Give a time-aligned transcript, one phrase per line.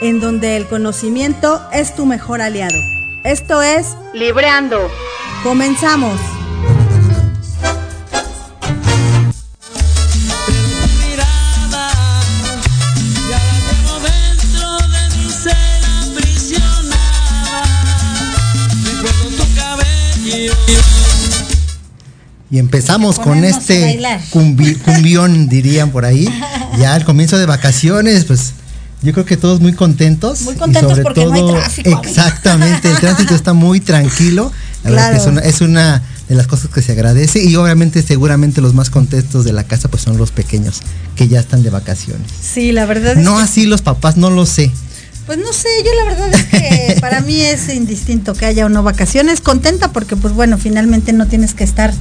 [0.00, 2.78] en donde el conocimiento es tu mejor aliado.
[3.24, 4.90] Esto es Libreando.
[5.42, 6.18] Comenzamos.
[22.50, 26.26] Y empezamos con este cumbión, dirían por ahí.
[26.78, 28.54] Ya al comienzo de vacaciones, pues
[29.02, 30.42] yo creo que todos muy contentos.
[30.42, 32.00] Muy contentos sobre porque todo, no hay tráfico.
[32.02, 34.50] Exactamente, el tránsito está muy tranquilo.
[34.84, 38.90] es, una, es una de las cosas que se agradece y obviamente seguramente los más
[38.90, 40.80] contentos de la casa pues son los pequeños
[41.16, 42.30] que ya están de vacaciones.
[42.40, 43.16] Sí, la verdad.
[43.16, 44.72] No así los papás, no lo sé.
[45.26, 48.68] Pues no sé, yo la verdad es que para mí es indistinto que haya o
[48.68, 49.40] no vacaciones.
[49.40, 51.92] Contenta porque pues bueno, finalmente no tienes que estar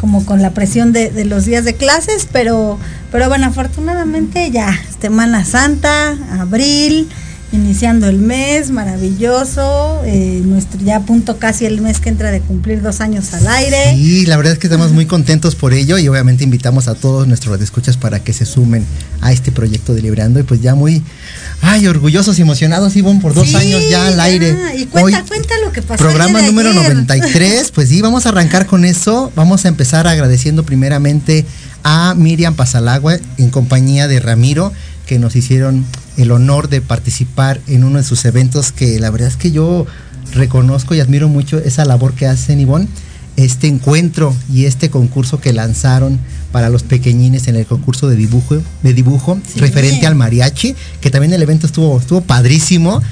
[0.00, 2.78] como con la presión de, los días de clases, pero,
[3.10, 7.08] pero bueno, afortunadamente ya, Semana Santa, abril,
[7.52, 12.40] iniciando el mes, maravilloso, eh, nuestro ya a punto casi el mes que entra de
[12.40, 13.94] cumplir dos años al aire.
[13.94, 17.26] Sí, la verdad es que estamos muy contentos por ello y obviamente invitamos a todos
[17.26, 18.84] nuestros escuchas para que se sumen
[19.20, 21.02] a este proyecto de Librando y pues ya muy,
[21.62, 24.56] ay, orgullosos y emocionados, Ivonne, por dos años ya al aire.
[24.76, 26.02] Y cuenta, cuenta lo que pasó.
[26.02, 31.46] Programa número 93, pues sí, vamos a arrancar con eso, vamos a empezar agradeciendo primeramente
[31.84, 34.72] a Miriam Pasalagua en compañía de Ramiro
[35.06, 35.84] que nos hicieron
[36.16, 39.86] el honor de participar en uno de sus eventos que la verdad es que yo
[40.32, 42.88] reconozco y admiro mucho esa labor que hacen Ivonne,
[43.36, 46.18] este encuentro y este concurso que lanzaron
[46.52, 51.32] para los pequeñines en el concurso de dibujo, de dibujo referente al mariachi, que también
[51.32, 53.02] el evento estuvo, estuvo padrísimo,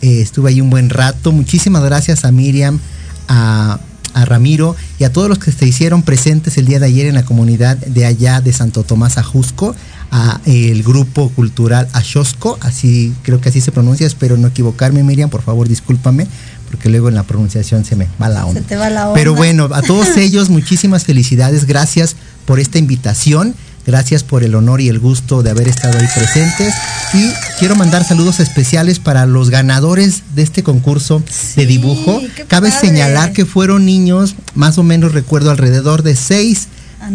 [0.00, 2.80] eh, estuve ahí un buen rato, muchísimas gracias a Miriam,
[3.28, 3.78] a,
[4.14, 7.14] a Ramiro y a todos los que se hicieron presentes el día de ayer en
[7.14, 9.74] la comunidad de allá de Santo Tomás Ajusco,
[10.10, 15.28] a el grupo cultural Ashosco, así creo que así se pronuncia, espero no equivocarme, Miriam,
[15.28, 16.26] por favor, discúlpame,
[16.70, 18.60] porque luego en la pronunciación se me va la onda.
[18.60, 19.14] Se te va la onda.
[19.14, 22.16] Pero bueno, a todos ellos muchísimas felicidades, gracias
[22.46, 23.54] por esta invitación.
[23.86, 26.74] Gracias por el honor y el gusto de haber estado ahí presentes.
[27.12, 31.22] Y quiero mandar saludos especiales para los ganadores de este concurso
[31.56, 32.20] de dibujo.
[32.48, 36.68] Cabe señalar que fueron niños, más o menos recuerdo, alrededor de seis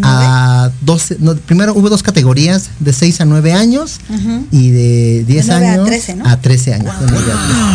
[0.04, 4.00] a, 12, primero hubo dos categorías, de 6 a 9 años
[4.52, 5.80] y de 10 años
[6.24, 6.94] a 13, años.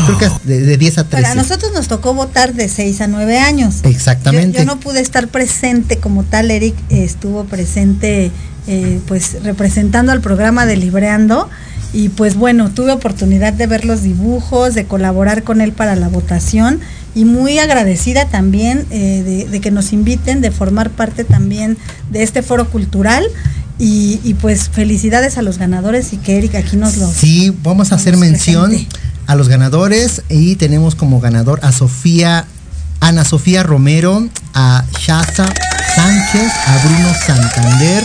[0.07, 1.23] Creo que de, 10 a 13.
[1.23, 3.81] Para nosotros nos tocó votar de 6 a 9 años.
[3.83, 4.59] Exactamente.
[4.59, 8.31] Yo, no pude estar presente como tal, Eric estuvo presente
[8.67, 11.51] eh, pues representando al programa de Libreando.
[11.93, 16.09] Y pues bueno, tuve oportunidad de ver los dibujos, de colaborar con él para la
[16.09, 16.81] votación.
[17.15, 21.77] Y muy agradecida también eh, de, que nos inviten, de formar parte también
[22.11, 23.25] de este foro cultural.
[23.79, 27.11] Y, pues felicidades a los ganadores y que Erika aquí nos lo...
[27.11, 28.73] Sí, vamos a hacer mención
[29.27, 30.23] a los ganadores.
[30.29, 32.47] Y tenemos como ganador a Sofía,
[33.01, 35.47] Ana Sofía Romero, a Shaza
[35.95, 38.05] Sánchez, a Bruno Santander,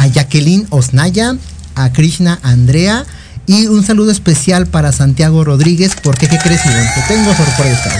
[0.00, 1.36] a Jacqueline Osnaya,
[1.74, 3.04] a Krishna Andrea,
[3.46, 6.62] y un saludo especial para Santiago Rodríguez, porque ¿qué crees?
[6.62, 7.90] Te tengo sorpresa.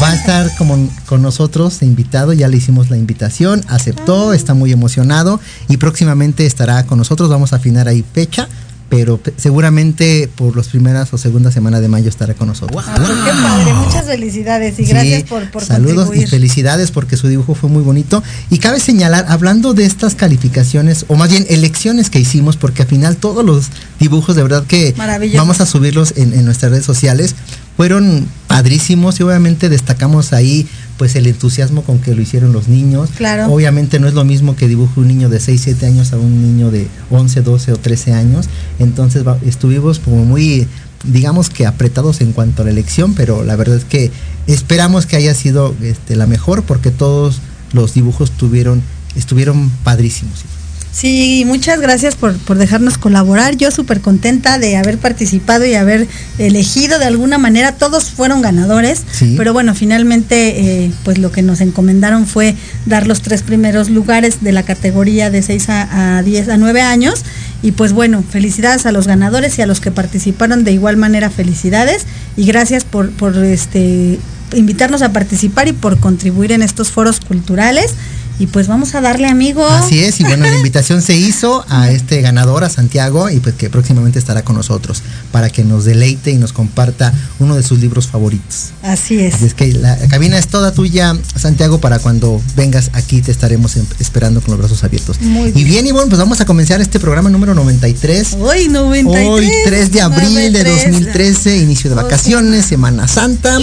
[0.00, 4.70] Va a estar como con nosotros invitado, ya le hicimos la invitación, aceptó, está muy
[4.70, 7.28] emocionado y próximamente estará con nosotros.
[7.28, 8.48] Vamos a afinar ahí fecha
[8.88, 12.84] pero seguramente por las primeras o segunda semana de mayo estará con nosotros.
[12.84, 17.68] qué padre, muchas felicidades y gracias por, por Saludos y felicidades porque su dibujo fue
[17.68, 18.22] muy bonito.
[18.50, 22.88] Y cabe señalar, hablando de estas calificaciones, o más bien elecciones que hicimos, porque al
[22.88, 23.66] final todos los
[24.00, 24.94] dibujos de verdad que
[25.34, 27.34] vamos a subirlos en, en nuestras redes sociales,
[27.76, 30.66] fueron padrísimos y obviamente destacamos ahí
[30.98, 33.10] pues el entusiasmo con que lo hicieron los niños.
[33.16, 33.52] Claro.
[33.52, 36.42] Obviamente no es lo mismo que dibuje un niño de 6, 7 años a un
[36.42, 38.48] niño de 11, 12 o 13 años.
[38.78, 40.66] Entonces estuvimos como muy,
[41.04, 44.10] digamos que apretados en cuanto a la elección, pero la verdad es que
[44.46, 47.40] esperamos que haya sido este, la mejor porque todos
[47.72, 48.82] los dibujos tuvieron,
[49.14, 50.44] estuvieron padrísimos.
[50.90, 53.56] Sí, muchas gracias por, por dejarnos colaborar.
[53.56, 57.72] Yo súper contenta de haber participado y haber elegido de alguna manera.
[57.72, 59.34] Todos fueron ganadores, Sí.
[59.36, 64.42] pero bueno, finalmente eh, pues lo que nos encomendaron fue dar los tres primeros lugares
[64.42, 67.22] de la categoría de 6 a, a 10 a 9 años.
[67.62, 71.28] Y pues bueno, felicidades a los ganadores y a los que participaron de igual manera,
[71.30, 72.06] felicidades.
[72.36, 74.18] Y gracias por, por este
[74.54, 77.92] invitarnos a participar y por contribuir en estos foros culturales.
[78.40, 79.66] Y pues vamos a darle, amigo.
[79.66, 83.56] Así es, y bueno, la invitación se hizo a este ganador, a Santiago, y pues
[83.56, 85.02] que próximamente estará con nosotros
[85.32, 88.70] para que nos deleite y nos comparta uno de sus libros favoritos.
[88.82, 89.34] Así es.
[89.34, 93.76] Así es que la cabina es toda tuya, Santiago, para cuando vengas aquí te estaremos
[93.76, 95.20] em- esperando con los brazos abiertos.
[95.20, 95.66] Muy Y bien.
[95.68, 98.36] bien, y bueno, pues vamos a comenzar este programa número 93.
[98.40, 99.28] Hoy 93.
[99.28, 100.84] Hoy 3 de abril de 93.
[100.92, 103.58] 2013, inicio de vacaciones, Semana Santa.
[103.58, 103.62] Y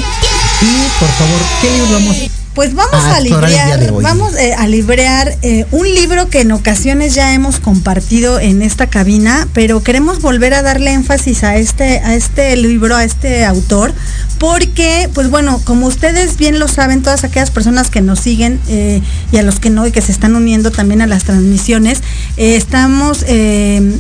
[1.00, 2.18] por favor, ¿qué libros vamos?
[2.56, 6.30] Pues vamos a a el día de librear, vamos eh, a librear eh, un libro
[6.30, 11.44] que en ocasiones ya hemos compartido en esta cabina, pero queremos volver a darle énfasis
[11.44, 13.94] a este, a este libro, a este autor,
[14.38, 19.02] porque, pues bueno, como ustedes bien lo saben, todas aquellas personas que nos siguen eh,
[19.32, 22.02] y a los que no y que se están uniendo también a las transmisiones,
[22.38, 23.98] eh, estamos, eh,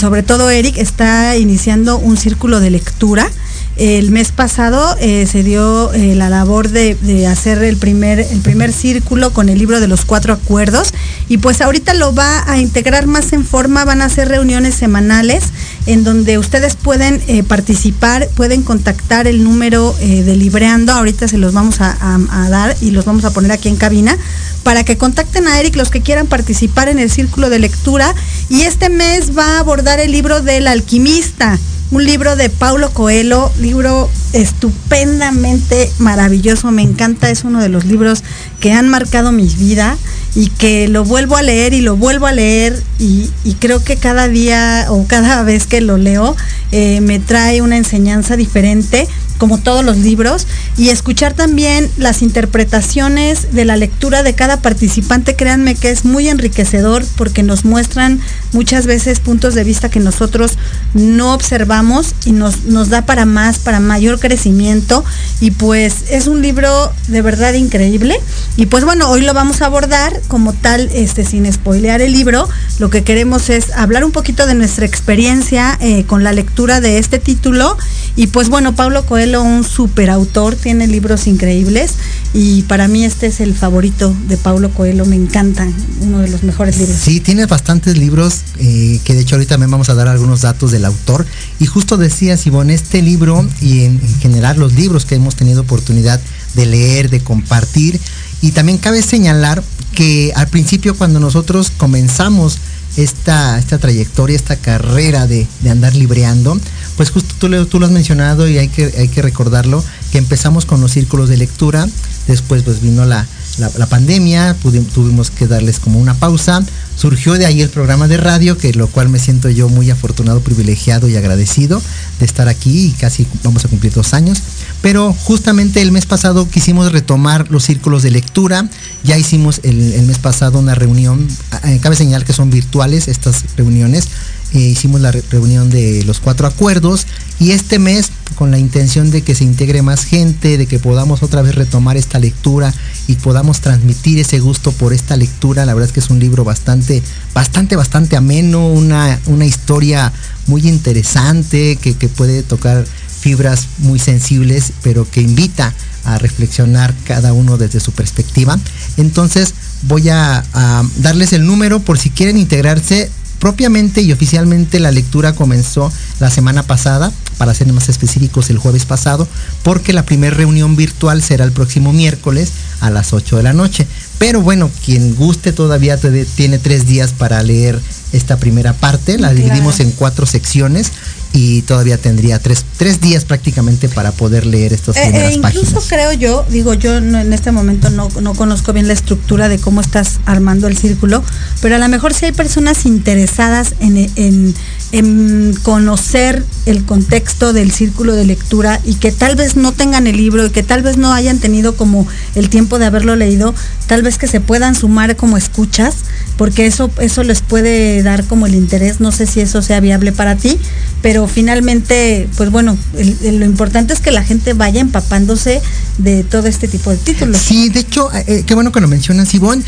[0.00, 3.28] sobre todo Eric, está iniciando un círculo de lectura.
[3.76, 8.72] El mes pasado eh, se dio eh, la labor de, hacer el primer, el primer
[8.72, 10.94] círculo con el libro de los cuatro acuerdos.
[11.28, 15.44] Y pues ahorita lo va a integrar más en forma, van a hacer reuniones semanales
[15.86, 21.52] en donde ustedes pueden eh, participar, pueden contactar el número de Libreando, ahorita se los
[21.52, 24.16] vamos a, a- a dar y los vamos a poner aquí en cabina
[24.62, 28.14] para que contacten a Eric los que quieran participar en el círculo de lectura.
[28.48, 31.58] Y este mes va a abordar el libro del alquimista
[31.94, 38.24] un libro de Paulo Coelho, libro estupendamente maravilloso, me encanta, es uno de los libros
[38.58, 39.96] que han marcado mi vida
[40.34, 44.26] y que lo vuelvo a leer y lo vuelvo a leer y, creo que cada
[44.26, 46.36] día o cada vez que lo leo
[46.72, 49.06] eh, me trae una enseñanza diferente
[49.38, 55.34] como todos los libros, y escuchar también las interpretaciones de la lectura de cada participante,
[55.34, 58.20] créanme que es muy enriquecedor porque nos muestran
[58.52, 60.58] muchas veces puntos de vista que nosotros
[60.94, 65.04] no observamos y nos, nos da para más, para mayor crecimiento,
[65.40, 68.20] y pues es un libro de verdad increíble,
[68.56, 72.48] y pues bueno, hoy lo vamos a abordar como tal, este, sin spoilear el libro,
[72.78, 76.98] lo que queremos es hablar un poquito de nuestra experiencia eh, con la lectura de
[76.98, 77.76] este título,
[78.16, 81.94] y pues bueno, Pablo Coelho, un super autor, tiene libros increíbles
[82.32, 85.66] y para mí este es el favorito de Pablo Coelho, me encanta,
[86.00, 86.96] uno de los mejores libros.
[86.96, 90.70] Sí, tiene bastantes libros eh, que de hecho ahorita también vamos a dar algunos datos
[90.72, 91.26] del autor.
[91.58, 96.20] Y justo decía Sibón, este libro y en general los libros que hemos tenido oportunidad
[96.54, 98.00] de leer, de compartir.
[98.42, 99.62] Y también cabe señalar
[99.94, 102.58] que al principio cuando nosotros comenzamos
[102.96, 106.58] esta, esta trayectoria, esta carrera de, de andar libreando,
[106.96, 109.82] pues justo tú, tú lo has mencionado y hay que, hay que recordarlo,
[110.12, 111.88] que empezamos con los círculos de lectura,
[112.28, 113.26] después pues vino la,
[113.58, 114.56] la, pandemia,
[114.94, 116.62] tuvimos que darles como una pausa,
[116.96, 120.40] surgió de ahí el programa de radio, que lo cual me siento yo muy afortunado,
[120.40, 121.82] privilegiado y agradecido
[122.18, 124.42] de estar aquí y casi vamos a cumplir dos años.
[124.84, 128.68] Pero justamente el mes pasado quisimos retomar los círculos de lectura,
[129.02, 131.26] ya hicimos el, mes pasado una reunión,
[131.64, 134.08] eh, cabe señalar que son virtuales estas reuniones,
[134.52, 137.06] eh, hicimos la re- reunión de los cuatro acuerdos
[137.40, 141.22] y este mes con la intención de que se integre más gente, de que podamos
[141.22, 142.70] otra vez retomar esta lectura
[143.08, 145.64] y podamos transmitir ese gusto por esta lectura.
[145.64, 150.12] La verdad es que es un libro bastante, bastante, bastante ameno, una, una historia
[150.46, 152.84] muy interesante que, que puede tocar
[153.24, 155.72] fibras muy sensibles, pero que invita
[156.04, 158.58] a reflexionar cada uno desde su perspectiva.
[158.98, 159.54] Entonces
[159.84, 165.32] voy a, a darles el número por si quieren integrarse propiamente y oficialmente la lectura
[165.34, 165.90] comenzó
[166.20, 169.26] la semana pasada, para ser más específicos el jueves pasado,
[169.62, 173.86] porque la primera reunión virtual será el próximo miércoles a las 8 de la noche.
[174.18, 175.98] Pero bueno, quien guste todavía
[176.36, 177.80] tiene tres días para leer
[178.12, 179.34] esta primera parte, la Claro.
[179.34, 180.92] dividimos en cuatro secciones
[181.36, 185.64] y todavía tendría tres, tres días prácticamente para poder leer estas Eh, primeras eh, incluso
[185.74, 185.84] páginas.
[185.88, 189.58] creo yo, digo yo no- en este momento no, no conozco bien la estructura de
[189.58, 191.24] cómo estás armando el círculo,
[191.60, 194.54] pero a lo mejor si hay personas interesadas en, en-
[194.92, 200.16] en conocer el contexto del círculo de lectura y que tal vez no tengan el
[200.16, 203.56] libro y que tal vez no hayan tenido como el tiempo de haberlo leído,
[203.88, 205.96] tal vez que se puedan sumar como escuchas,
[206.36, 210.12] porque eso, eso les puede dar como el interés, no sé si eso sea viable
[210.12, 210.58] para ti,
[211.02, 215.60] pero finalmente, pues bueno, lo importante es que la gente vaya empapándose
[215.98, 217.38] de todo este tipo de títulos.
[217.38, 219.62] Sí, de hecho, eh, eh, qué bueno que lo mencionas, Ivonne.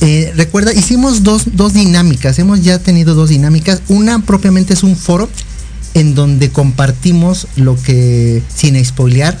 [0.00, 3.82] Eh, recuerda, hicimos dos, dos dinámicas, hemos ya tenido dos dinámicas.
[3.88, 5.28] Una propiamente es un foro
[5.94, 9.38] en donde compartimos lo que, sin spoilear,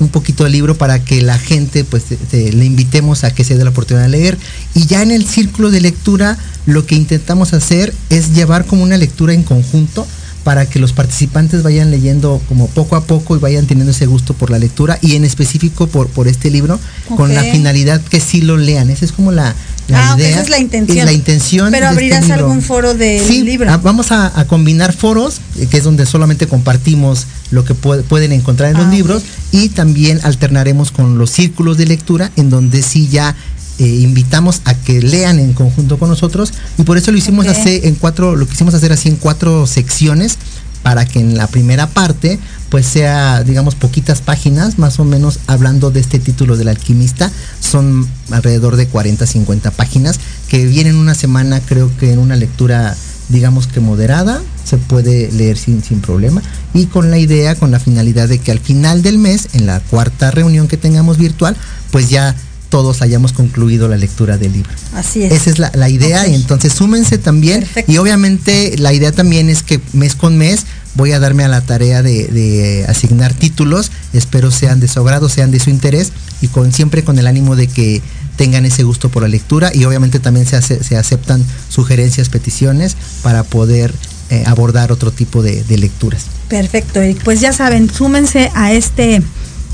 [0.00, 3.64] un poquito del libro para que la gente pues le invitemos a que se dé
[3.64, 4.38] la oportunidad de leer.
[4.74, 8.96] Y ya en el círculo de lectura lo que intentamos hacer es llevar como una
[8.96, 10.06] lectura en conjunto
[10.44, 14.34] para que los participantes vayan leyendo como poco a poco y vayan teniendo ese gusto
[14.34, 16.80] por la lectura y en específico por, por este libro
[17.16, 18.90] con la finalidad que sí lo lean.
[18.90, 19.54] Esa es como la,
[19.92, 21.04] ah, esa es la intención.
[21.04, 23.70] La intención Pero este abrirás algún foro del sí, libro.
[23.70, 28.70] Ah, vamos a, combinar foros, eh, que es donde solamente compartimos lo que pueden encontrar
[28.70, 33.08] en los ah, libros, y también alternaremos con los círculos de lectura, en donde sí
[33.08, 33.36] ya
[33.80, 37.86] eh, invitamos a que lean en conjunto con nosotros y por eso lo hicimos hacer
[37.86, 40.36] en cuatro, lo quisimos hacer así en cuatro secciones
[40.82, 45.90] para que en la primera parte pues sea digamos poquitas páginas más o menos hablando
[45.90, 51.58] de este título del alquimista son alrededor de 40 50 páginas que vienen una semana
[51.60, 52.94] creo que en una lectura
[53.30, 56.42] digamos que moderada se puede leer sin, sin problema
[56.74, 59.80] y con la idea con la finalidad de que al final del mes en la
[59.80, 61.56] cuarta reunión que tengamos virtual
[61.90, 62.36] pues ya
[62.70, 64.70] todos hayamos concluido la lectura del libro.
[64.94, 65.32] Así es.
[65.32, 67.66] Esa es la, idea y entonces súmense también.
[67.86, 71.60] Y obviamente la idea también es que mes con mes voy a darme a la
[71.60, 73.90] tarea de, asignar títulos.
[74.12, 77.56] Espero sean de su agrado, sean de su interés y con siempre con el ánimo
[77.56, 78.00] de que
[78.36, 83.42] tengan ese gusto por la lectura y obviamente también se, se aceptan sugerencias, peticiones para
[83.42, 83.92] poder
[84.30, 86.26] eh, abordar otro tipo de, de lecturas.
[86.48, 87.22] Perfecto, Eric.
[87.24, 89.22] Pues ya saben, súmense a este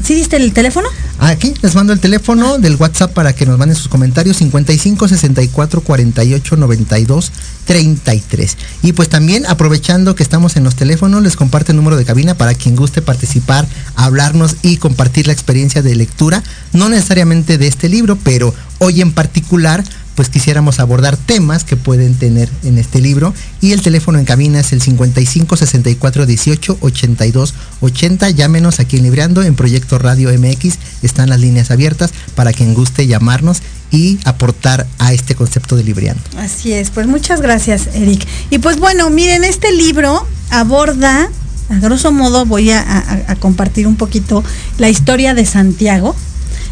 [0.05, 0.89] ¿Sí diste el teléfono?
[1.19, 5.81] Aquí les mando el teléfono del WhatsApp para que nos manden sus comentarios 55 64
[5.81, 7.33] 48 92
[7.65, 8.57] 33.
[8.83, 12.35] Y pues también aprovechando que estamos en los teléfonos, les comparte el número de cabina
[12.35, 17.89] para quien guste participar, hablarnos y compartir la experiencia de lectura, no necesariamente de este
[17.89, 19.83] libro, pero hoy en particular
[20.17, 24.61] pues quisiéramos abordar temas que pueden tener en este libro y el teléfono en cabina
[24.61, 28.31] es el 55 64 18 82 80.
[28.31, 30.79] Llámenos aquí en Libreando en Proyecto Radio MX.
[31.03, 33.59] Están las líneas abiertas para quien guste llamarnos
[33.91, 36.23] y aportar a este concepto de Libreando.
[36.39, 38.27] Así es, pues muchas gracias, Eric.
[38.51, 41.29] Y pues bueno, miren, este libro aborda,
[41.69, 44.43] a grosso modo voy a, compartir un poquito
[44.79, 46.17] la historia de Santiago.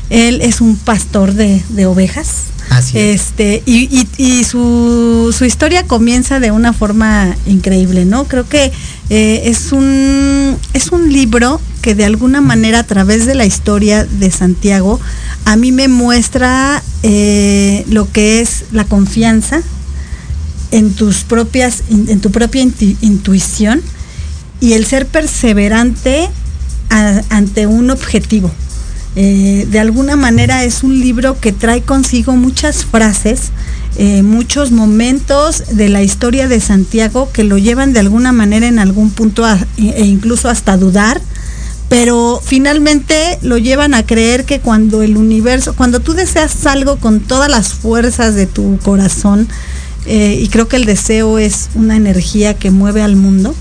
[0.09, 2.54] Él es un pastor de ovejas
[2.95, 8.25] este, y, su, historia comienza de una forma increíble, ¿no?
[8.25, 8.73] Creo que
[9.11, 14.05] eh, es, un, es un libro que de alguna manera a través de la historia
[14.05, 15.01] de Santiago
[15.45, 19.63] a mí me muestra eh, lo que es la confianza
[20.71, 23.83] en tus propias, en tu propia intuición
[24.61, 26.29] y el ser perseverante
[26.89, 28.51] ante un objetivo.
[29.17, 33.53] Eh, de alguna manera es un libro que trae consigo muchas frases,
[33.97, 38.81] eh, muchos momentos de la historia de Santiago que lo llevan de alguna manera en
[38.81, 41.21] algún punto e incluso hasta dudar,
[41.89, 47.21] pero finalmente lo llevan a creer que cuando el universo, cuando tú deseas algo con
[47.21, 49.47] todas las fuerzas de tu corazón,
[50.07, 53.55] eh, y creo que el deseo es una energía que mueve al mundo,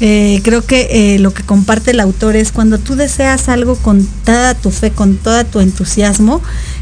[0.00, 4.06] eh, creo que eh, lo que comparte el autor es cuando tú deseas algo con
[4.24, 6.40] toda tu fe, con todo tu entusiasmo,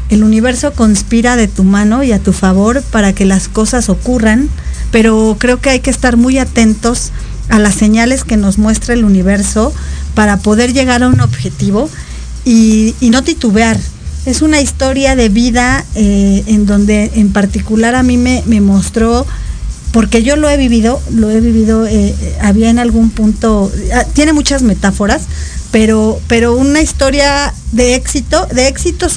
[0.09, 4.49] el universo conspira de tu mano y a tu favor para que las cosas ocurran,
[4.91, 7.11] pero creo que hay que estar muy atentos
[7.49, 9.73] a las señales que nos muestra el universo
[10.15, 11.89] para poder llegar a un objetivo
[12.45, 13.77] y, no titubear.
[14.25, 19.25] Es una historia de vida eh, en donde en particular a mí me, me mostró
[19.91, 24.33] porque yo lo he vivido, lo he vivido, eh, había en algún punto, ah, tiene
[24.33, 25.23] muchas metáforas,
[25.71, 29.07] pero, pero una historia de éxito, de éxito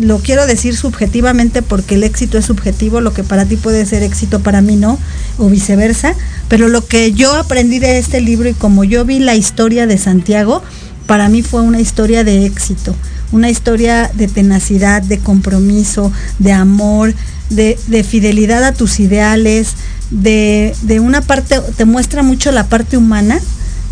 [0.00, 4.02] lo quiero decir subjetivamente porque el éxito es subjetivo, lo que para ti puede ser
[4.02, 4.98] éxito para mí no,
[5.38, 6.14] o viceversa,
[6.48, 9.98] pero lo que yo aprendí de este libro y como yo vi la historia de
[9.98, 10.62] Santiago,
[11.06, 12.94] para mí fue una historia de éxito,
[13.32, 17.12] una historia de tenacidad, de compromiso, de amor,
[17.50, 19.74] de fidelidad a tus ideales,
[20.12, 23.40] de, de una parte, te muestra mucho la parte humana,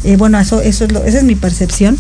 [0.05, 1.99] eh, bueno, eso, eso es lo, esa es mi percepción,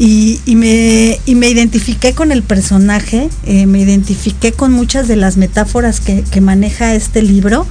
[0.00, 5.16] y, y, me, y me identifiqué con el personaje, eh, me identifiqué con muchas de
[5.16, 7.66] las metáforas que, que maneja este libro,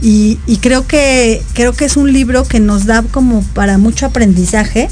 [0.00, 4.06] y, y, creo, que, creo que es un libro que nos da como para mucho
[4.06, 4.88] aprendizaje,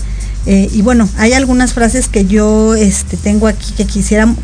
[0.46, 4.34] eh, y bueno, hay algunas frases que yo este, tengo aquí que quisiera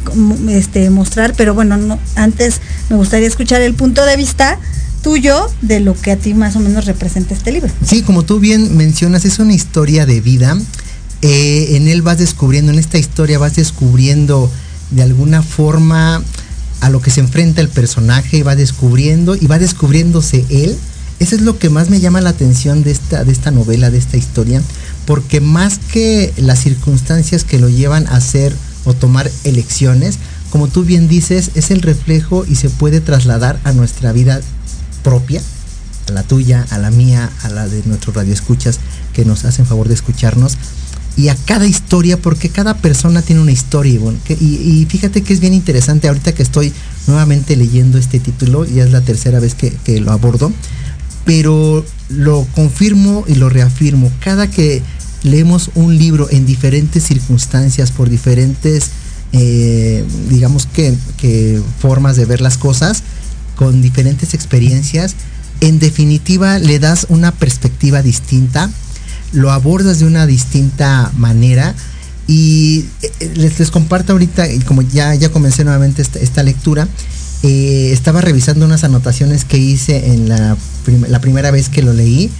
[0.50, 4.58] este, mostrar, pero bueno, no, antes me gustaría escuchar el punto de vista
[5.06, 7.70] tuyo de lo que a ti más o menos representa este libro.
[7.86, 10.58] Sí, como tú bien mencionas, es una historia de vida.
[11.22, 14.50] Eh, en él vas descubriendo, en esta historia vas descubriendo
[14.90, 16.20] de alguna forma
[16.80, 20.76] a lo que se enfrenta el personaje, va descubriendo y va descubriéndose él.
[21.20, 23.98] Eso es lo que más me llama la atención de esta, de esta novela, de
[23.98, 24.60] esta historia,
[25.04, 28.52] porque más que las circunstancias que lo llevan a hacer
[28.84, 30.18] o tomar elecciones,
[30.50, 34.40] como tú bien dices, es el reflejo y se puede trasladar a nuestra vida
[35.06, 35.40] propia,
[36.08, 38.80] a la tuya, a la mía, a la de nuestros radioescuchas
[39.12, 40.58] que nos hacen favor de escucharnos,
[41.16, 44.00] y a cada historia, porque cada persona tiene una historia.
[44.40, 46.72] Y, fíjate que es bien interesante ahorita que estoy
[47.06, 50.52] nuevamente leyendo este título, ya es la tercera vez que, lo abordo,
[51.24, 54.10] pero lo confirmo y lo reafirmo.
[54.18, 54.82] Cada que
[55.22, 58.90] leemos un libro en diferentes circunstancias, por diferentes,
[59.32, 63.04] eh, digamos que, que formas de ver las cosas,
[63.56, 65.16] con diferentes experiencias,
[65.60, 68.70] en definitiva le das una perspectiva distinta
[69.32, 71.74] lo abordas de una distinta manera
[72.26, 76.88] y eh, les, les comparto ahorita, y como ya, ya comencé nuevamente esta, lectura,
[77.42, 80.56] eh, estaba revisando unas anotaciones que hice en la,
[81.08, 82.30] la primera vez que lo leí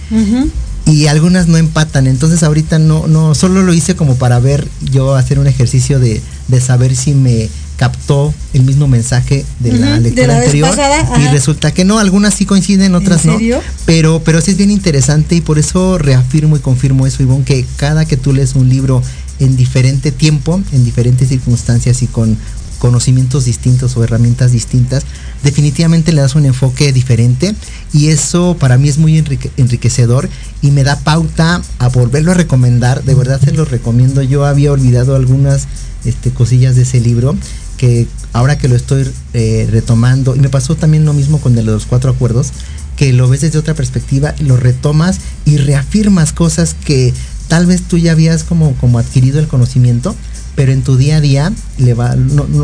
[0.85, 5.15] y algunas no empatan, entonces ahorita no, no, solo lo hice como para ver yo
[5.15, 10.37] hacer un ejercicio de, de saber si me captó el mismo mensaje de la lectura
[10.37, 10.75] anterior
[11.19, 13.37] y resulta que no, algunas sí coinciden, otras no.
[13.85, 17.65] Pero, pero sí es bien interesante y por eso reafirmo y confirmo eso, Ivonne, que
[17.77, 19.01] cada que tú lees un libro
[19.39, 22.37] en diferente tiempo, en diferentes circunstancias y con
[22.79, 25.03] conocimientos distintos o herramientas distintas,
[25.43, 27.55] definitivamente le das un enfoque diferente
[27.93, 29.17] y eso para mí es muy
[29.57, 30.29] enriquecedor
[30.61, 34.71] y me da pauta a volverlo a recomendar, de verdad se lo recomiendo, yo había
[34.71, 35.67] olvidado algunas
[36.05, 37.35] este, cosillas de ese libro
[37.77, 41.63] que ahora que lo estoy eh, retomando, y me pasó también lo mismo con de
[41.63, 42.51] los cuatro acuerdos,
[42.95, 47.13] que lo ves desde otra perspectiva, lo retomas y reafirmas cosas que
[47.47, 50.15] tal vez tú ya habías como, como adquirido el conocimiento,
[50.55, 52.15] pero en tu día a día, le va,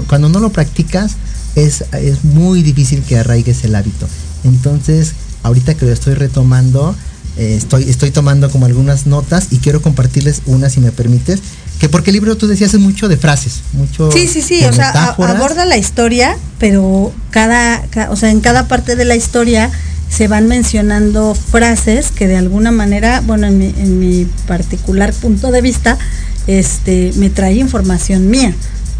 [0.08, 1.14] cuando no lo practicas,
[1.56, 4.08] es, es muy difícil que arraigues el hábito.
[4.44, 6.96] Entonces, ahorita que lo estoy retomando,
[7.38, 11.40] eh, estoy, estoy tomando como algunas notas y quiero compartirles una, si me permites,
[11.80, 14.74] que porque el libro tú decías es mucho de frases, mucho Sí, sí, sí, o
[14.74, 19.72] sea, aborda la historia, pero cada, o sea, en cada parte de la historia
[20.10, 25.52] se van mencionando frases que de alguna manera, bueno, en mi, en mi particular punto
[25.52, 25.98] de vista,
[26.46, 28.54] este, me trae información mía,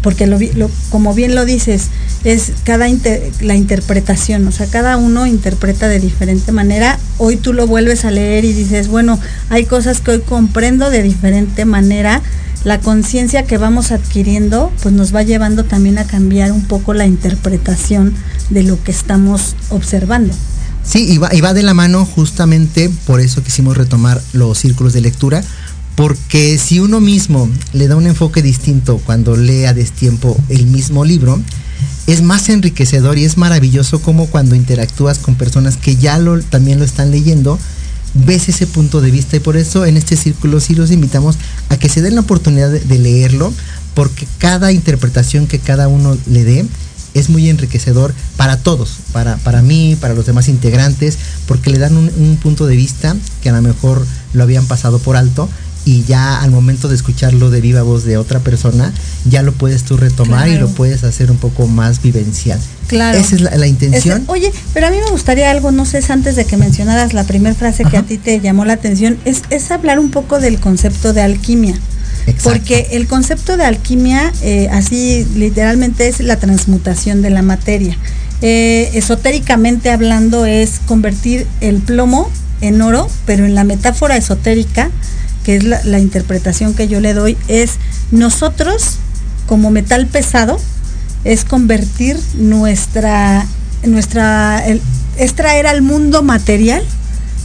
[0.04, 0.30] porque
[0.90, 1.88] como bien lo dices,
[2.24, 2.86] es cada
[3.40, 6.98] la interpretación, o sea, cada uno interpreta de diferente manera.
[7.16, 11.02] Hoy tú lo vuelves a leer y dices, bueno, hay cosas que hoy comprendo de
[11.02, 12.20] diferente manera
[12.64, 17.06] la conciencia que vamos adquiriendo pues nos va llevando también a cambiar un poco la
[17.06, 18.14] interpretación
[18.50, 20.34] de lo que estamos observando.
[20.84, 24.92] Sí, y va, y va de la mano justamente por eso quisimos retomar los círculos
[24.92, 25.42] de lectura,
[25.96, 31.04] porque si uno mismo le da un enfoque distinto cuando lee a destiempo el mismo
[31.04, 31.40] libro,
[32.06, 36.84] es más enriquecedor y es maravilloso como cuando interactúas con personas que ya también lo
[36.84, 37.58] están leyendo,
[38.14, 39.36] ves ese punto de vista.
[39.36, 41.36] Y por eso en este círculo sí los invitamos
[41.68, 43.52] a que se den la oportunidad de, leerlo
[43.94, 46.66] porque cada interpretación que cada uno le dé
[47.14, 51.96] es muy enriquecedor para todos, para, para mí, para los demás integrantes, porque le dan
[51.96, 55.48] un punto de vista que a lo mejor lo habían pasado por alto,
[55.84, 58.92] y ya al momento de escucharlo de viva voz de otra persona,
[59.28, 62.58] ya lo puedes tú retomar y lo puedes hacer un poco más vivencial.
[62.86, 63.18] Claro.
[63.18, 64.24] Esa es la, intención.
[64.26, 67.54] oye, pero a mí me gustaría algo, no sé, antes de que mencionaras la primera
[67.54, 71.12] frase que a ti te llamó la atención, es, es hablar un poco del concepto
[71.12, 71.78] de alquimia.
[72.42, 77.98] Porque el concepto de alquimia, eh, así literalmente es la transmutación de la materia.
[78.40, 84.90] Eh, esotéricamente hablando es convertir el plomo en oro, pero en la metáfora esotérica
[85.44, 87.72] que es la, interpretación que yo le doy, es
[88.10, 88.96] nosotros
[89.46, 90.58] como metal pesado,
[91.22, 93.46] es convertir nuestra,
[93.84, 94.64] nuestra,
[95.16, 96.82] es traer al mundo material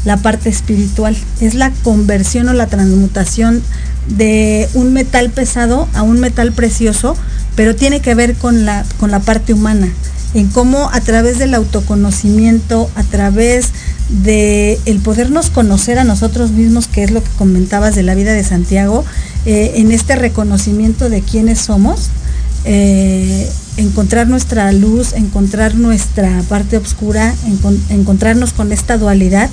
[0.05, 3.61] la parte espiritual, es la conversión o la transmutación
[4.07, 7.15] de un metal pesado a un metal precioso,
[7.55, 9.89] pero tiene que ver con la, con la parte humana,
[10.33, 13.69] en cómo a través del autoconocimiento, a través
[14.09, 18.33] de el podernos conocer a nosotros mismos, que es lo que comentabas de la vida
[18.33, 19.05] de Santiago,
[19.45, 22.09] eh, en este reconocimiento de quiénes somos,
[22.65, 27.33] eh, encontrar nuestra luz, encontrar nuestra parte oscura,
[27.89, 29.49] encontrarnos con esta dualidad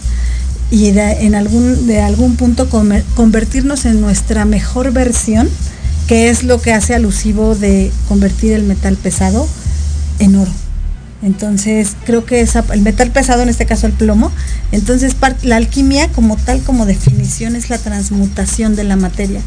[0.71, 2.69] y de, en algún, de algún punto
[3.15, 5.49] convertirnos en nuestra mejor versión,
[6.09, 9.47] que es lo que hace alusivo de convertir el metal pesado
[10.19, 10.65] en oro.
[11.22, 14.31] Entonces, creo que esa, el metal pesado, en este caso el plomo,
[14.70, 19.40] entonces la alquimia como tal, como definición, es la transmutación de la materia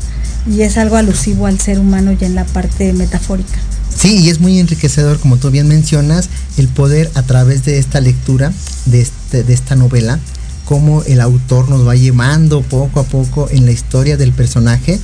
[0.50, 3.60] y es algo alusivo al ser humano ya en la parte metafórica.
[3.96, 8.00] Sí, y es muy enriquecedor, como tú bien mencionas, el poder a través de esta
[8.00, 8.52] lectura,
[8.86, 10.20] de, este, esta novela,
[10.66, 15.00] cómo el autor nos va llevando poco a poco en la historia del personaje.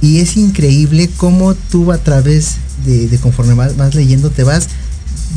[0.00, 4.68] Y es increíble cómo tú a través de, conforme vas, vas leyendo, te vas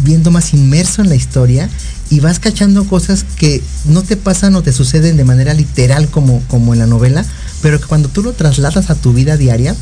[0.03, 1.69] viendo más inmerso en la historia
[2.09, 6.41] y vas cachando cosas que no te pasan o te suceden de manera literal como,
[6.47, 7.25] como en la novela,
[7.61, 9.75] pero que cuando tú lo trasladas a tu vida diaria,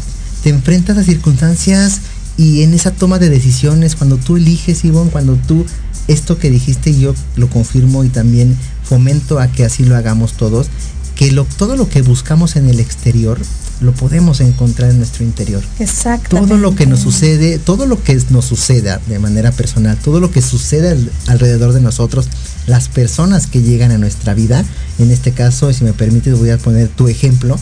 [0.43, 2.01] te enfrentas a circunstancias
[2.37, 5.65] y en esa toma de decisiones, cuando tú eliges, Ivonne, cuando tú,
[6.07, 10.67] esto que dijiste yo lo confirmo y también fomento a que así lo hagamos todos,
[11.15, 13.37] que lo, todo lo que buscamos en el exterior
[13.81, 15.63] lo podemos encontrar en nuestro interior.
[15.79, 16.37] Exacto.
[16.37, 20.31] Todo lo que nos sucede, todo lo que nos suceda de manera personal, todo lo
[20.31, 22.27] que sucede alrededor de nosotros,
[22.67, 24.65] las personas que llegan a nuestra vida,
[24.99, 27.57] en este caso, si me permites, voy a poner tu ejemplo.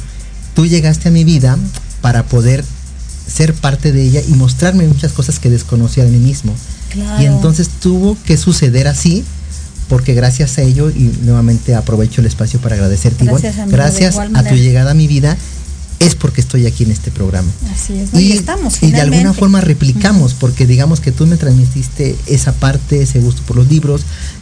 [0.56, 1.58] Tú llegaste a mi vida
[2.02, 2.66] para poder
[3.28, 6.54] ser parte de ella y mostrarme muchas cosas que desconocía de mí mismo.
[7.20, 9.24] Y entonces tuvo que suceder así
[9.90, 14.56] porque gracias a ello, y nuevamente aprovecho el espacio para agradecerte, gracias, gracias a tu
[14.56, 15.38] llegada a mi vida,
[16.00, 17.50] es porque estoy aquí en este programa.
[17.74, 18.82] Así es, y, estamos.
[18.82, 23.42] Y de alguna forma replicamos, porque digamos que tú me transmitiste esa parte, ese gusto
[23.44, 24.02] por los libros.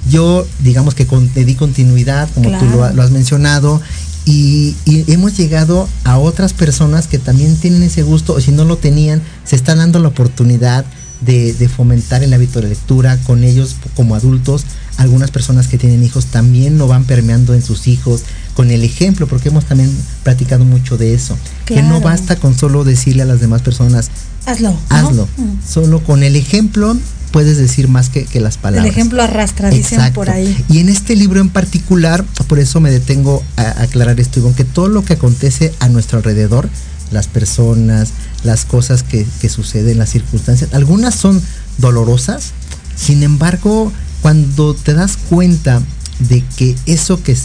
[0.09, 3.81] Yo, digamos que con, le di continuidad, como tú lo, has mencionado,
[4.25, 8.77] y, hemos llegado a otras personas que también tienen ese gusto, o si no lo
[8.77, 10.85] tenían, se están dando la oportunidad
[11.21, 14.65] de, de fomentar el hábito de lectura con ellos como adultos
[14.97, 18.23] algunas personas que tienen hijos también lo van permeando en sus hijos
[18.53, 19.91] con el ejemplo, porque hemos también
[20.23, 21.37] platicado mucho de eso.
[21.65, 24.09] Que no basta con solo decirle a las demás personas,
[24.45, 24.77] hazlo.
[24.89, 25.27] Hazlo.
[25.67, 26.95] Solo con el ejemplo
[27.31, 28.85] puedes decir más que, las palabras.
[28.85, 30.65] El ejemplo arrastra, dicen por ahí.
[30.69, 34.63] Y en este libro en particular, por eso me detengo a aclarar esto, Ivonne, que
[34.63, 36.69] todo lo que acontece a nuestro alrededor,
[37.11, 38.09] las personas,
[38.43, 41.41] las cosas que, que suceden, las circunstancias, algunas son
[41.77, 42.53] dolorosas,
[42.95, 43.91] sin embargo,
[44.21, 45.81] cuando te das cuenta
[46.19, 47.37] de que eso que,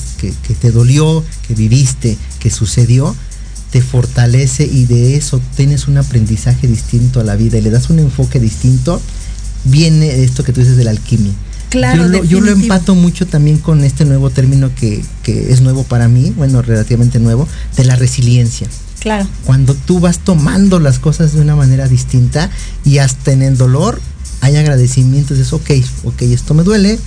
[0.61, 3.15] te dolió, que viviste, que sucedió,
[3.71, 7.91] te fortalece y de eso tienes un aprendizaje distinto a la vida y le das
[7.91, 9.01] un enfoque distinto,
[9.65, 11.33] viene esto que tú dices de la alquimia.
[11.71, 15.61] Claro, yo, lo, yo lo empato mucho también con este nuevo término que, que, es
[15.61, 18.69] nuevo para mí, bueno, relativamente nuevo, de la resiliencia.
[18.99, 19.27] Claro.
[19.47, 22.51] Cuando tú vas tomando las cosas de una manera distinta
[22.85, 24.01] y hasta en el dolor
[24.41, 25.71] hay agradecimiento, es ok,
[26.05, 26.99] ok, esto me duele,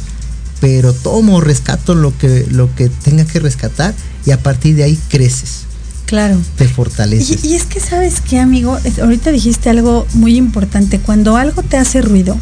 [0.60, 3.94] pero tomo, rescato lo que, lo que tenga que rescatar
[4.26, 5.64] y a partir de ahí creces.
[6.06, 6.40] Claro.
[6.58, 7.44] Te fortaleces.
[7.44, 12.02] Y, es que sabes qué, amigo, ahorita dijiste algo muy importante, cuando algo te hace
[12.02, 12.38] ruido,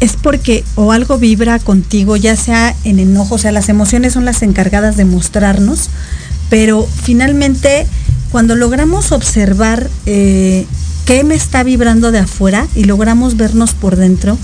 [0.00, 4.24] es porque o algo vibra contigo, ya sea en enojo, o sea, las emociones son
[4.24, 5.90] las encargadas de mostrarnos,
[6.48, 7.86] pero finalmente
[8.32, 10.66] cuando logramos observar eh,
[11.04, 14.38] qué me está vibrando de afuera y logramos vernos por dentro,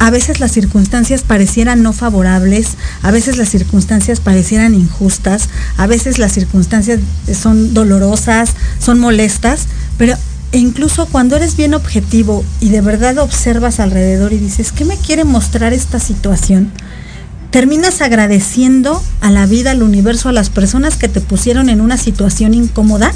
[0.00, 2.68] a veces las circunstancias parecieran no favorables,
[3.02, 7.00] a veces las circunstancias parecieran injustas, a veces las circunstancias
[7.38, 9.66] son dolorosas, son molestas,
[9.98, 10.16] pero
[10.52, 15.24] incluso cuando eres bien objetivo y de verdad observas alrededor y dices, ¿qué me quiere
[15.24, 16.72] mostrar esta situación?
[17.50, 21.96] Terminas agradeciendo a la vida, al universo, a las personas que te pusieron en una
[21.96, 23.12] situación incómoda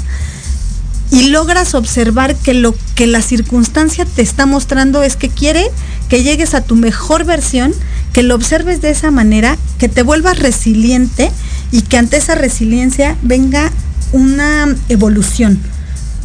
[1.11, 5.69] y logras observar que lo que la circunstancia te está mostrando es que quiere
[6.09, 7.73] que llegues a tu mejor versión,
[8.13, 11.31] que lo observes de esa manera, que te vuelvas resiliente
[11.71, 13.71] y que ante esa resiliencia venga
[14.11, 15.59] una evolución.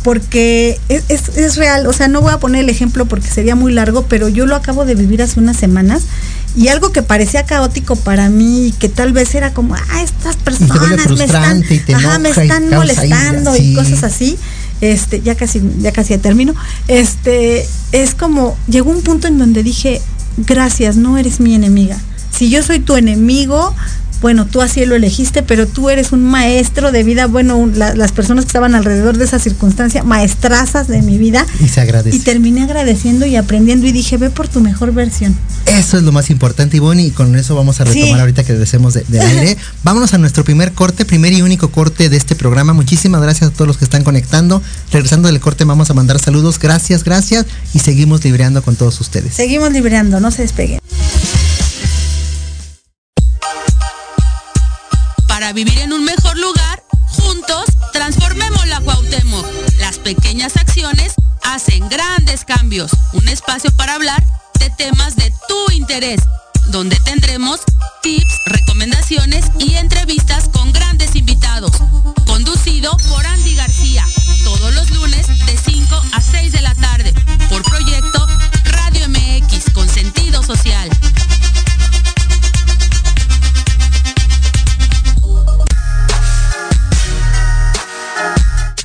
[0.03, 3.73] Porque es, es, real, o sea, no voy a poner el ejemplo porque sería muy
[3.73, 6.05] largo, pero yo lo acabo de vivir hace unas semanas
[6.57, 11.07] y algo que parecía caótico para mí, que tal vez era como, ah, estas personas
[11.11, 11.63] me están,
[12.23, 14.39] me están molestando y cosas así
[14.81, 16.55] este, ya casi, ya casi termino,
[16.89, 20.01] este, es como, llegó un punto en donde dije,
[20.39, 21.99] gracias, no eres mi enemiga.
[22.31, 23.75] Si yo soy tu enemigo,
[24.21, 28.45] bueno, tú así lo elegiste, pero tú eres un maestro de vida, bueno, las personas
[28.45, 31.47] que estaban alrededor de esa circunstancia, maestrazas de mi vida.
[31.61, 32.17] Y se agradece.
[32.17, 35.37] Y terminé agradeciendo y aprendiendo y dije, ve por tu mejor versión.
[35.67, 38.95] Eso es lo más importante, Ivonne, y con eso vamos a retomar ahorita que regresemos
[38.95, 39.57] de, del aire.
[39.83, 42.73] Vámonos a nuestro primer corte, primer y único corte de este programa.
[42.73, 44.63] Muchísimas gracias a todos los que están conectando.
[44.93, 46.59] Regresando del corte vamos a mandar saludos.
[46.59, 47.47] Gracias, gracias.
[47.73, 49.35] Y seguimos libreando con todos ustedes.
[49.35, 50.80] Seguimos libreando, no se despeguen.
[61.61, 62.91] Hacen grandes cambios.
[63.13, 64.25] Un espacio para hablar
[64.59, 66.21] de temas de tu interés
[66.69, 67.61] donde tendremos
[68.03, 71.73] tips, recomendaciones y entrevistas con grandes invitados.
[72.27, 73.27] Conducido por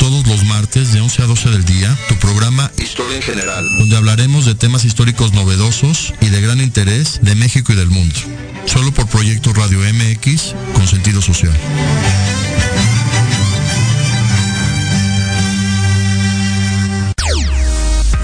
[0.00, 3.98] todos los martes de 11 a 12 del día tu programa Historia en General, donde
[3.98, 8.18] hablaremos de temas históricos novedosos y de gran interés de México y del mundo.
[8.64, 11.52] Solo por Proyecto Radio MX con sentido social.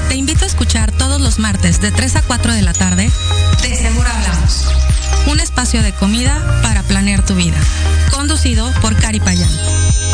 [0.08, 3.10] Te invito a escuchar todos los martes de 3 a 4 de la tarde
[3.60, 4.85] De Seguro Hablamos.
[5.26, 7.58] Un espacio de comida para planear tu vida.
[8.12, 9.50] Conducido por Cari Payán.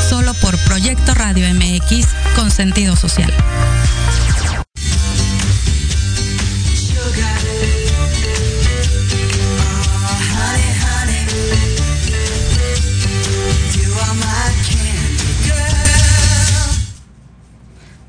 [0.09, 3.33] Solo por Proyecto Radio MX con sentido social.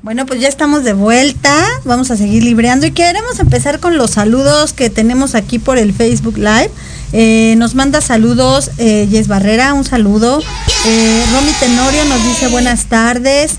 [0.04, 1.66] Bueno, pues ya estamos de vuelta.
[1.84, 5.94] Vamos a seguir libreando y queremos empezar con los saludos que tenemos aquí por el
[5.94, 6.70] Facebook Live.
[7.16, 10.42] Eh, nos manda saludos eh, Yes Barrera, un saludo.
[10.84, 13.52] Eh, Romy Tenorio nos dice buenas tardes.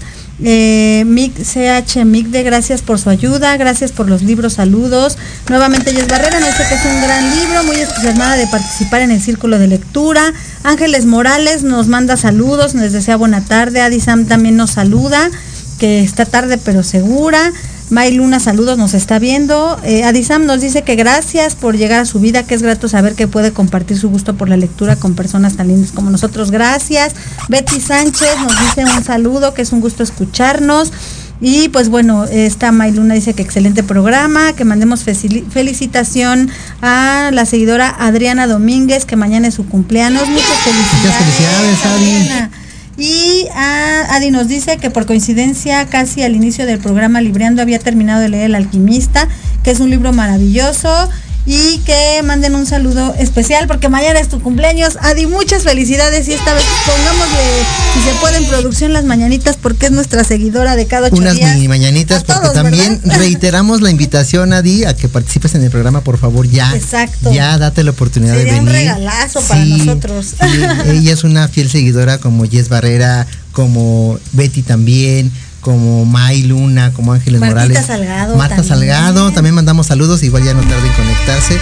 [0.44, 5.18] Eh, Mick CH Migde, gracias por su ayuda, gracias por los libros, saludos.
[5.48, 9.12] Nuevamente Yes Barrera nos dice que es un gran libro, muy entusiasmada de participar en
[9.12, 10.34] el círculo de lectura.
[10.64, 13.80] Ángeles Morales nos manda saludos, nos desea buena tarde.
[13.80, 15.32] Adi Sam también nos saluda
[15.80, 17.54] que está tarde pero segura.
[17.90, 19.80] May Luna, saludos, nos está viendo.
[19.84, 23.14] Eh, Adisam nos dice que gracias por llegar a su vida, que es grato saber
[23.14, 26.50] que puede compartir su gusto por la lectura con personas tan lindas como nosotros.
[26.50, 27.14] Gracias.
[27.48, 30.92] Betty Sánchez nos dice un saludo, que es un gusto escucharnos.
[31.42, 36.50] Y pues bueno, esta Mayluna dice que excelente programa, que mandemos felicitación
[36.82, 40.28] a la seguidora Adriana Domínguez, que mañana es su cumpleaños.
[40.28, 41.04] Muchas felicidades.
[41.04, 41.86] Muchas felicidades.
[41.86, 42.52] Adriana.
[42.98, 47.80] Y ah, Adi nos dice que por coincidencia casi al inicio del programa Libreando había
[47.80, 49.28] terminado de leer El Alquimista,
[49.64, 51.10] que es un libro maravilloso.
[51.48, 54.98] Y que manden un saludo especial porque mañana es tu cumpleaños.
[55.00, 57.40] Adi, muchas felicidades y esta vez pongámosle,
[57.94, 61.36] si se puede, en producción las mañanitas porque es nuestra seguidora de cada ocho Unas
[61.36, 61.54] días.
[61.54, 63.20] mini mañanitas, porque todos, también ¿verdad?
[63.20, 66.76] reiteramos la invitación, Adi, a que participes en el programa, por favor, ya.
[66.76, 67.32] Exacto.
[67.32, 68.80] Ya date la oportunidad Sería de un venir.
[68.82, 70.26] regalazo para nosotros.
[70.42, 75.32] sí, ella es una fiel seguidora como Jess Barrera, como Betty también,
[75.66, 77.86] como May Luna, como Ángeles Martita Morales.
[77.88, 78.78] Salgado Marta también.
[78.78, 81.58] Salgado, también mandamos saludos, igual ya no tarde en conectarse.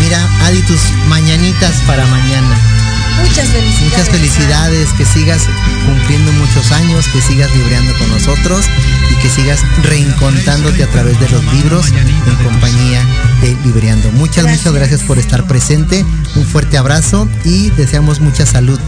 [0.00, 2.85] Mira, Adi, tus mañanitas para mañana.
[3.22, 3.82] Muchas felicidades.
[3.90, 5.42] Muchas felicidades, que sigas
[5.86, 8.64] cumpliendo muchos años, que sigas libreando con nosotros
[9.10, 13.02] y que sigas reencontrándote a través de los libros en compañía
[13.40, 14.10] de Libreando.
[14.12, 14.74] Muchas, muchas Gracias.
[14.74, 16.04] gracias por estar presente.
[16.34, 18.78] Un fuerte abrazo y deseamos mucha salud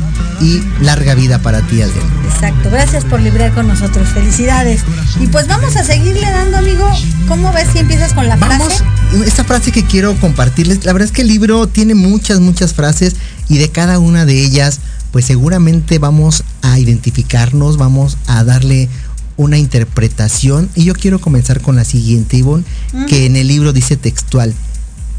[0.41, 2.07] y larga vida para ti, Adrián.
[2.33, 4.83] Exacto, gracias por librar con nosotros, felicidades.
[5.21, 6.89] Y pues vamos a seguirle dando, amigo.
[7.27, 8.85] ¿Cómo ves si empiezas con la Vamos, frase?
[9.27, 13.17] esta frase que quiero compartirles, la verdad es que el libro tiene muchas, muchas frases
[13.49, 14.81] y de cada una de ellas,
[15.13, 18.89] pues seguramente vamos a identificarnos, vamos a darle
[19.37, 20.69] una interpretación.
[20.75, 22.65] Y yo quiero comenzar con la siguiente, Ivonne,
[23.09, 24.55] que en el libro dice textual,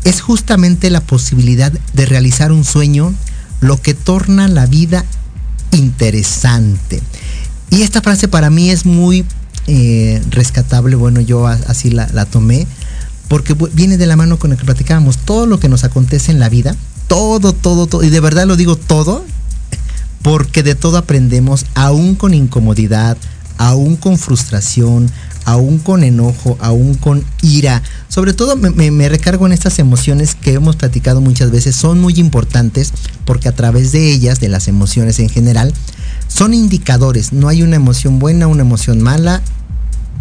[0.03, 3.13] es justamente la posibilidad de realizar un sueño
[3.61, 5.05] lo que torna la vida
[5.71, 7.01] interesante.
[7.69, 9.25] Y esta frase para mí es muy
[9.67, 12.67] eh, rescatable, bueno, yo así la, la tomé,
[13.27, 16.39] porque viene de la mano con lo que platicábamos, todo lo que nos acontece en
[16.39, 16.75] la vida,
[17.09, 19.25] todo, todo, todo, y de verdad lo digo todo,
[20.21, 23.17] porque de todo aprendemos, aún con incomodidad,
[23.57, 25.09] aún con frustración,
[25.45, 27.81] aún con enojo, aún con ira.
[28.07, 32.13] Sobre todo me, me- recargo en estas emociones que hemos platicado muchas veces, son muy
[32.19, 32.93] importantes
[33.25, 35.73] porque a través de ellas, de las emociones en general,
[36.27, 37.33] son indicadores.
[37.33, 39.41] No hay una emoción buena, una emoción mala,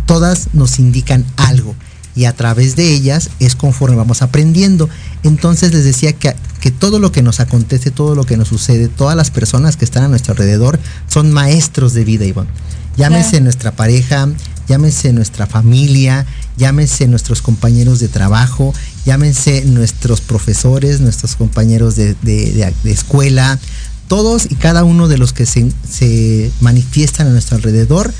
[0.06, 1.74] todas nos indican algo.
[2.18, 4.88] Y a través de ellas es conforme vamos aprendiendo.
[5.22, 8.88] Entonces les decía que, que todo lo que nos acontece, todo lo que nos sucede,
[8.88, 12.50] todas las personas que están a nuestro alrededor son maestros de vida, Ivonne.
[12.96, 14.28] Llámese nuestra pareja,
[14.68, 16.26] llámese nuestra familia,
[16.56, 18.74] llámese nuestros compañeros de trabajo,
[19.06, 23.60] llámense nuestros profesores, nuestros compañeros de, escuela,
[24.08, 28.12] todos y cada uno de los que se, se manifiestan a nuestro alrededor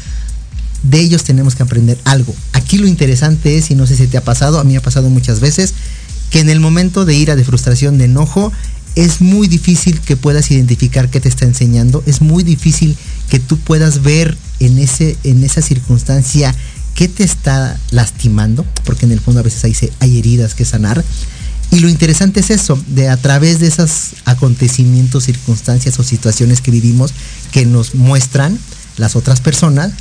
[0.83, 2.35] de ellos tenemos que aprender algo.
[2.53, 4.83] Aquí lo interesante es, y no sé si te ha pasado, a mí me ha
[4.83, 5.75] pasado muchas veces,
[6.31, 8.53] que en el momento de ira, de frustración, de enojo,
[8.95, 12.97] es muy difícil que puedas identificar qué te está enseñando, es muy difícil
[13.29, 16.55] que tú puedas ver en, ese, en esa circunstancia
[16.95, 21.05] qué te está lastimando, porque en el fondo a veces hay, hay heridas que sanar.
[21.71, 26.71] Y lo interesante es eso, de a través de esos acontecimientos, circunstancias o situaciones que
[26.71, 27.13] vivimos
[27.53, 28.59] que nos muestran
[28.97, 29.93] las otras personas,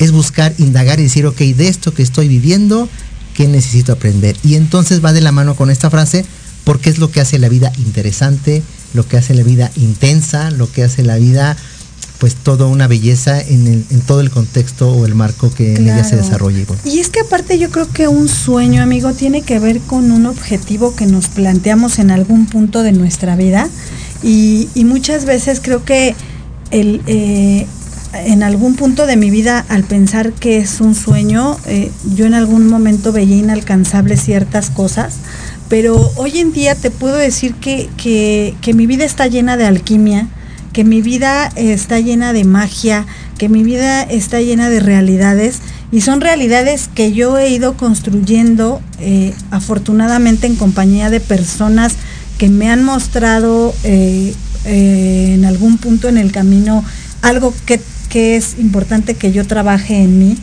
[0.00, 2.88] es buscar, indagar y decir, ok, de esto que estoy viviendo,
[3.34, 4.34] ¿qué necesito aprender?
[4.42, 6.24] Y entonces va de la mano con esta frase,
[6.64, 8.62] porque es lo que hace la vida interesante,
[8.94, 11.56] lo que hace la vida intensa, lo que hace la vida
[12.18, 16.16] pues toda una belleza en, todo el contexto o el marco que en ella se
[16.16, 16.58] desarrolla.
[16.84, 20.26] Y es que aparte yo creo que un sueño, amigo, tiene que ver con un
[20.26, 23.70] objetivo que nos planteamos en algún punto de nuestra vida
[24.22, 26.14] y, muchas veces creo que
[26.70, 27.66] el, eh,
[28.12, 32.34] en algún punto de mi vida, al pensar que es un sueño, eh, yo en
[32.34, 35.16] algún momento veía inalcanzables ciertas cosas,
[35.68, 40.26] pero hoy en día te puedo decir que, que, mi vida está llena de alquimia,
[40.72, 43.06] que mi vida está llena de magia,
[43.38, 45.60] que mi vida está llena de realidades
[45.92, 51.94] y son realidades que yo he ido construyendo eh, afortunadamente en compañía de personas
[52.38, 54.34] que me han mostrado eh,
[54.64, 56.84] en algún punto en el camino
[57.22, 57.80] algo que
[58.10, 60.36] que es importante que yo trabaje en mí.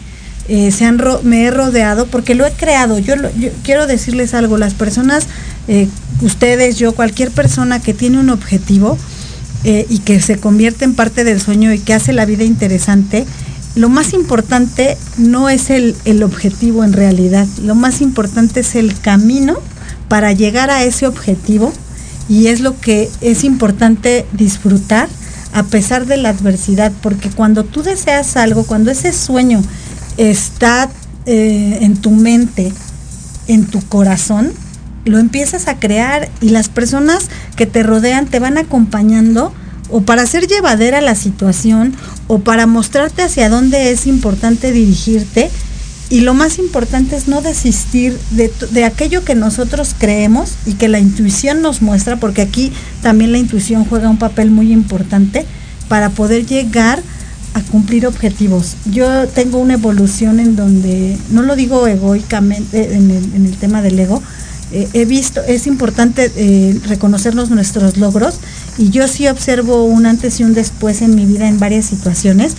[0.47, 2.97] Eh, se han me he rodeado porque lo he creado.
[2.97, 3.15] Yo,
[3.63, 5.28] quiero decirles algo, las personas,
[5.68, 5.88] eh,
[6.22, 8.97] ustedes, yo, cualquier persona que tiene un objetivo
[9.65, 13.26] eh, y que se convierte en parte del sueño y que hace la vida interesante,
[13.76, 18.97] lo más importante no es el, el objetivo en realidad, lo más importante es el
[18.99, 19.57] camino
[20.07, 21.74] para llegar a ese objetivo
[22.30, 25.09] y es lo que es importante disfrutar
[25.58, 29.64] a pesar de la adversidad, porque cuando tú deseas algo, cuando ese sueño
[30.18, 30.88] está
[31.26, 32.72] eh, en tu mente,
[33.47, 34.53] en tu corazón,
[35.05, 39.51] lo empiezas a crear y las personas que te rodean te van acompañando
[39.89, 41.95] o para hacer llevadera la situación
[42.28, 45.49] o para mostrarte hacia dónde es importante dirigirte
[46.10, 50.99] y lo más importante es no desistir de, aquello que nosotros creemos y que la
[50.99, 55.45] intuición nos muestra, porque aquí también la intuición juega un papel muy importante
[55.89, 57.01] para poder llegar
[57.53, 58.78] a cumplir objetivos.
[58.86, 64.24] Yo tengo una evolución en donde, no lo digo egoicamente en el, tema del ego,
[64.72, 68.39] eh, he visto, es importante eh, reconocernos nuestros logros
[68.78, 72.55] y yo sí observo un antes y un después en mi vida en varias situaciones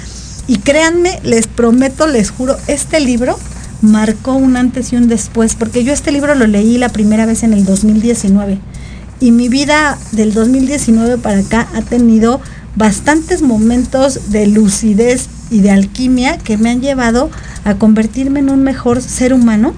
[0.49, 3.38] y créanme, les prometo, les juro, este libro
[3.82, 7.44] marcó un antes y un después, porque yo este libro lo leí la primera vez
[7.44, 8.59] en el 2019
[9.20, 12.40] y mi vida del 2019 para acá ha tenido
[12.76, 17.30] bastantes momentos de lucidez y de alquimia que me han llevado
[17.64, 19.74] a convertirme en un mejor ser humano.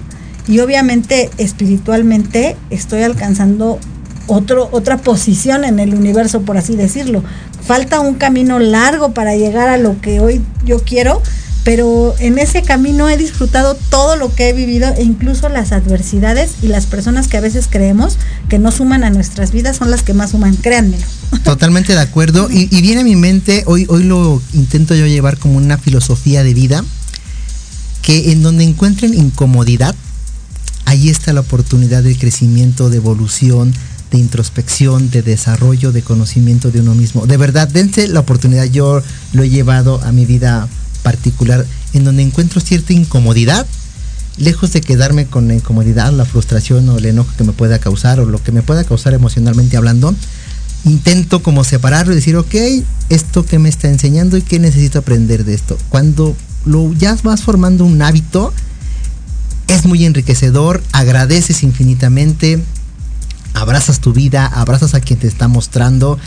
[0.47, 3.79] Y obviamente espiritualmente estoy alcanzando
[4.31, 7.23] otro, otra posición en el universo, por así decirlo,
[7.65, 11.21] falta un camino largo para llegar a lo que hoy yo quiero,
[11.63, 16.51] pero en ese camino he disfrutado todo lo que he vivido e incluso las adversidades
[16.63, 18.17] y las personas que a veces creemos
[18.47, 21.05] que no suman a nuestras vidas son las que más suman, créanmelo.
[21.43, 22.49] Totalmente de acuerdo.
[22.49, 26.53] Y, viene a mi mente, hoy, hoy lo intento yo llevar como una filosofía de
[26.53, 26.83] vida,
[28.01, 29.93] que en donde encuentren incomodidad,
[30.85, 33.73] ahí está la oportunidad de crecimiento, de evolución,
[34.11, 37.25] de introspección, de desarrollo, de conocimiento de uno mismo.
[37.25, 39.01] De verdad, dense la oportunidad, yo
[39.33, 40.67] lo he llevado a mi vida
[41.01, 43.65] particular, en donde encuentro cierta incomodidad,
[44.37, 48.19] lejos de quedarme con la incomodidad, la frustración o el enojo que me pueda causar
[48.19, 50.13] o lo que me pueda causar emocionalmente hablando,
[50.83, 52.55] intento como separarlo y decir, ok,
[53.09, 55.77] esto que me está enseñando y qué necesito aprender de esto.
[55.89, 56.35] Cuando
[56.65, 58.53] lo ya vas formando un hábito,
[59.67, 62.61] es muy enriquecedor, agradeces infinitamente,
[63.53, 66.17] abrazas tu vida, abrazas a quien te está mostrando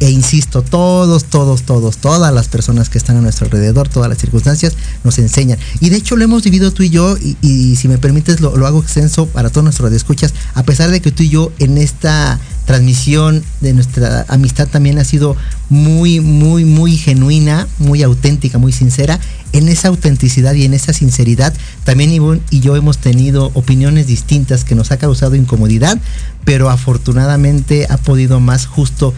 [0.00, 4.18] E insisto, todos, todos, todos, todas las personas que están a nuestro alrededor, todas las
[4.18, 5.58] circunstancias, nos enseñan.
[5.80, 8.80] Y de hecho lo hemos vivido tú y yo, y, si me permites lo, hago
[8.80, 13.42] extenso para todos nuestros escuchas, a pesar de que tú y yo en esta transmisión
[13.60, 15.36] de nuestra amistad también ha sido
[15.70, 19.18] muy, muy, muy genuina, muy auténtica, muy sincera.
[19.52, 24.64] En esa autenticidad y en esa sinceridad, también Ivonne y yo hemos tenido opiniones distintas
[24.64, 25.98] que nos ha causado incomodidad,
[26.44, 29.14] pero afortunadamente ha podido más justo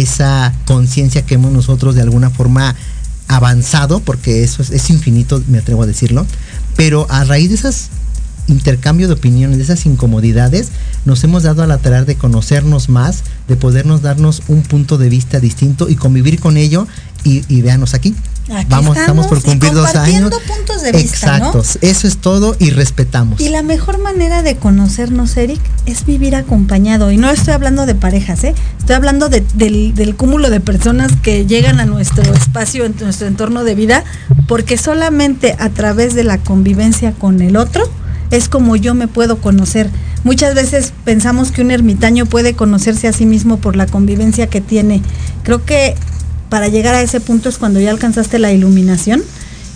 [0.00, 2.74] esa conciencia que hemos nosotros de alguna forma
[3.28, 6.26] avanzado, porque eso es, infinito, me atrevo a decirlo,
[6.76, 7.88] pero a raíz de esos
[8.46, 10.68] intercambio de opiniones, de esas incomodidades,
[11.06, 15.08] nos hemos dado a la tarea de conocernos más, de podernos darnos un punto de
[15.08, 16.86] vista distinto y convivir con ello
[17.24, 18.14] y, y véanos aquí.
[18.68, 20.30] Vamos, estamos, por cumplir dos años.
[20.46, 23.40] puntos de vista, Exacto, eso es todo y respetamos.
[23.40, 27.10] Y la mejor manera de conocernos, Eric, es vivir acompañado.
[27.10, 28.54] Y no estoy hablando de parejas, ¿eh?
[28.78, 33.64] estoy hablando del, del cúmulo de personas que llegan a nuestro espacio, en nuestro entorno
[33.64, 34.04] de vida,
[34.46, 37.88] porque solamente a través de la convivencia con el otro
[38.30, 39.88] es como yo me puedo conocer.
[40.22, 44.60] Muchas veces pensamos que un ermitaño puede conocerse a sí mismo por la convivencia que
[44.60, 45.02] tiene.
[45.42, 45.94] Creo que
[46.54, 49.24] para llegar a ese punto es cuando ya alcanzaste la iluminación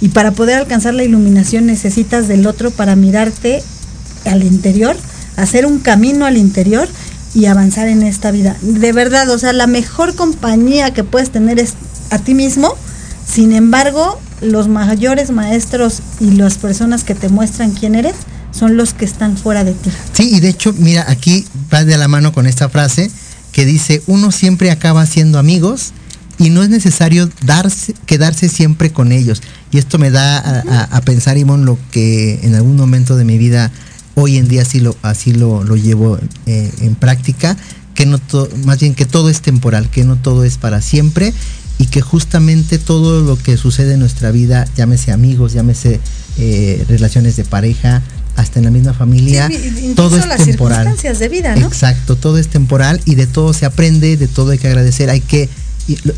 [0.00, 3.64] y para poder alcanzar la iluminación necesitas del otro para mirarte
[4.24, 4.96] al interior,
[5.34, 6.88] hacer un camino al interior
[7.34, 8.56] y avanzar en esta vida.
[8.62, 11.74] De verdad, o sea, la mejor compañía que puedes tener es
[12.10, 12.72] a ti mismo.
[13.26, 18.14] Sin embargo, los mayores maestros y las personas que te muestran quién eres
[18.52, 19.90] son los que están fuera de ti.
[20.12, 23.10] Sí, y de hecho, mira, aquí va de la mano con esta frase
[23.50, 25.92] que dice, uno siempre acaba siendo amigos
[26.38, 29.42] y no es necesario darse, quedarse siempre con ellos.
[29.70, 30.38] Y esto me da
[30.90, 33.72] a, pensar, Ivonne, lo que en algún momento de mi vida,
[34.14, 37.56] hoy en día así lo, así lo, llevo eh, en práctica,
[37.94, 38.20] que no
[38.64, 41.34] más bien que todo es temporal, que no todo es para siempre
[41.78, 46.00] y que justamente todo lo que sucede en nuestra vida, llámese amigos, llámese
[46.38, 48.02] eh, relaciones de pareja,
[48.36, 49.50] hasta en la misma familia,
[49.96, 50.84] todo es las temporal.
[50.84, 51.66] Circunstancias de vida, ¿no?
[51.66, 55.20] Exacto, todo es temporal y de todo se aprende, de todo hay que agradecer, hay
[55.20, 55.48] que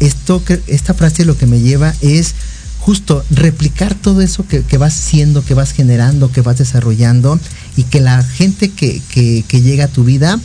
[0.00, 2.34] esto, esta frase lo que me lleva es
[2.80, 7.38] justo replicar todo eso que, vas siendo, que vas generando, que vas desarrollando
[7.76, 9.02] y que la gente que,
[9.50, 10.40] llega a tu vida,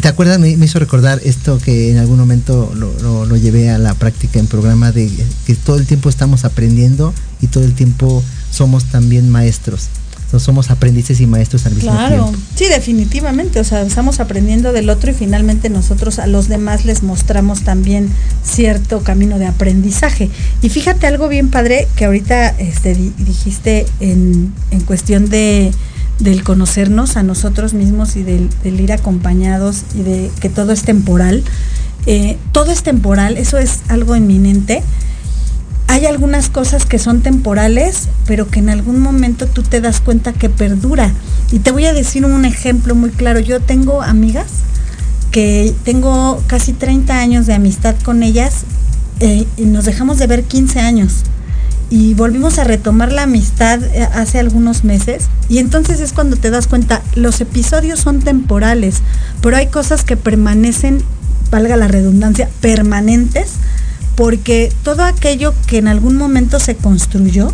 [0.00, 0.38] ¿te acuerdas?
[0.38, 4.46] Me, hizo recordar esto que en algún momento lo, lo, llevé a la práctica en
[4.46, 5.10] programa de
[5.46, 9.88] que todo el tiempo estamos aprendiendo y todo el tiempo somos también maestros
[10.38, 12.24] somos aprendices y maestros al mismo claro.
[12.24, 12.38] tiempo.
[12.54, 17.02] Sí, definitivamente, o sea, estamos aprendiendo del otro y finalmente nosotros a los demás les
[17.02, 18.08] mostramos también
[18.44, 20.30] cierto camino de aprendizaje.
[20.62, 24.52] Y fíjate algo bien padre que ahorita este, dijiste en,
[24.86, 25.72] cuestión de
[26.18, 31.42] del conocernos a nosotros mismos y del, ir acompañados y de que todo es temporal.
[32.06, 34.82] Eh, todo es temporal, eso es algo inminente
[35.92, 40.32] hay algunas cosas que son temporales, pero que en algún momento tú te das cuenta
[40.32, 41.12] que perdura.
[41.50, 43.40] Y te voy a decir un ejemplo muy claro.
[43.40, 44.46] Yo tengo amigas
[45.32, 48.62] que tengo casi 30 años de amistad con ellas
[49.20, 51.24] eh, y nos dejamos de ver 15 años.
[51.90, 55.26] Y volvimos a retomar la amistad eh, hace algunos meses.
[55.50, 59.02] Y entonces es cuando te das cuenta, los episodios son temporales,
[59.42, 61.02] pero hay cosas que permanecen,
[61.50, 63.58] valga la redundancia, permanentes
[64.22, 67.52] porque todo aquello que en algún momento se construyó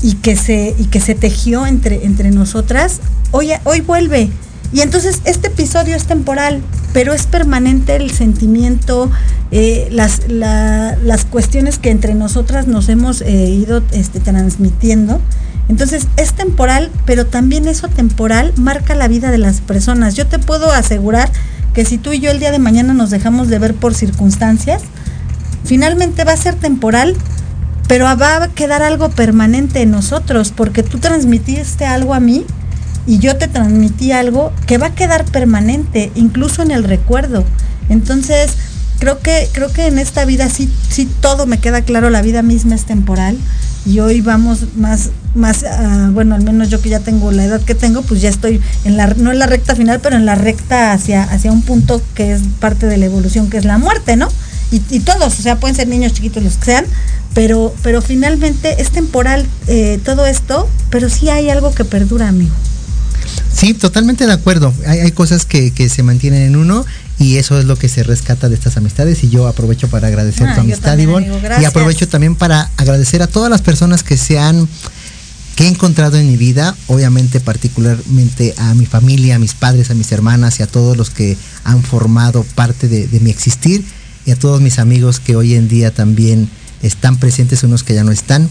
[0.00, 3.00] y que se, y que se tejió entre, entre nosotras,
[3.32, 4.30] hoy, hoy vuelve.
[4.72, 6.62] Y entonces este episodio es temporal,
[6.92, 9.10] pero es permanente el sentimiento,
[9.50, 15.20] eh, las, las cuestiones que entre nosotras nos hemos eh, ido este, transmitiendo.
[15.68, 20.14] Entonces es temporal, pero también eso temporal marca la vida de las personas.
[20.14, 21.32] Yo te puedo asegurar
[21.74, 24.82] que si tú y yo el día de mañana nos dejamos de ver por circunstancias,
[25.64, 27.16] finalmente va a ser temporal,
[27.88, 32.44] pero va a quedar algo permanente en nosotros, porque tú transmitiste algo a mí
[33.06, 37.44] y yo te transmití algo que va a quedar permanente, incluso en el recuerdo.
[37.88, 38.52] Entonces,
[38.98, 42.42] creo que, creo que en esta vida sí, sí todo me queda claro, la vida
[42.42, 43.36] misma es temporal
[43.86, 47.60] y hoy vamos más, más ah, bueno, al menos yo que ya tengo la edad
[47.60, 50.34] que tengo, pues ya estoy en la, no en la recta final, pero en la
[50.34, 54.16] recta hacia, hacia un punto que es parte de la evolución, que es la muerte,
[54.16, 54.28] ¿no?
[54.70, 56.86] Y, todos, o sea, pueden ser niños chiquitos los que sean,
[57.32, 62.54] pero, pero finalmente es temporal eh, todo esto, pero sí hay algo que perdura, amigo.
[63.52, 64.74] Sí, totalmente de acuerdo.
[64.86, 66.84] Hay, cosas que, se mantienen en uno
[67.18, 70.52] y eso es lo que se rescata de estas amistades y yo aprovecho para agradecer
[70.54, 74.68] tu amistad, Ivonne, y aprovecho también para agradecer a todas las personas que se han
[75.54, 79.94] que he encontrado en mi vida, obviamente particularmente a mi familia, a mis padres, a
[79.94, 83.84] mis hermanas y a todos los que han formado parte de, mi existir
[84.26, 86.48] y a todos mis amigos que hoy en día también
[86.82, 88.48] están presentes, unos que ya no están.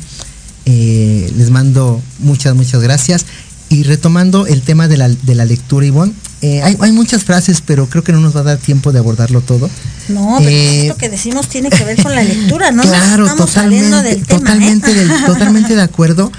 [0.66, 3.26] Eh, les mando muchas, muchas gracias.
[3.70, 7.64] Y retomando el tema de la, de la lectura, Ivonne, eh, hay, hay, muchas frases,
[7.66, 9.70] pero creo que no nos va a dar tiempo de abordarlo todo.
[10.10, 12.84] No, pero eh, esto que decimos tiene que ver con la lectura, ¿no?
[12.84, 14.94] Claro, totalmente, del totalmente,
[15.26, 16.32] totalmente de acuerdo.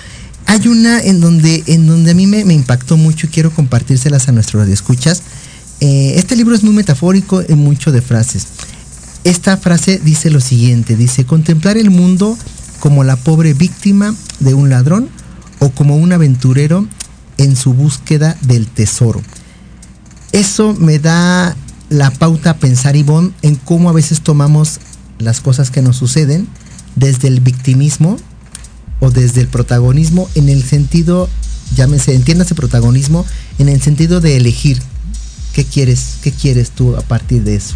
[0.47, 4.33] Hay una en donde, en donde a mí me, impactó mucho y quiero compartírselas a
[4.33, 5.23] nuestros radioescuchas.
[5.81, 8.47] Eh, este libro es muy metafórico en mucho de frases.
[9.25, 12.37] Esta frase dice lo siguiente, dice, contemplar el mundo
[12.81, 15.09] como la pobre víctima de un ladrón
[15.61, 16.87] o como un aventurero
[17.39, 19.23] en su búsqueda del tesoro.
[20.33, 21.57] Eso me da
[21.89, 24.81] la pauta a pensar, Ivonne, en cómo a veces tomamos
[25.19, 26.47] las cosas que nos suceden
[26.97, 28.19] desde el victimismo
[29.01, 31.29] o desde el protagonismo en el sentido,
[31.77, 33.25] llámese, entiéndase protagonismo,
[33.59, 34.81] en el sentido de elegir
[35.53, 37.75] qué quieres, qué quieres tú a partir de eso.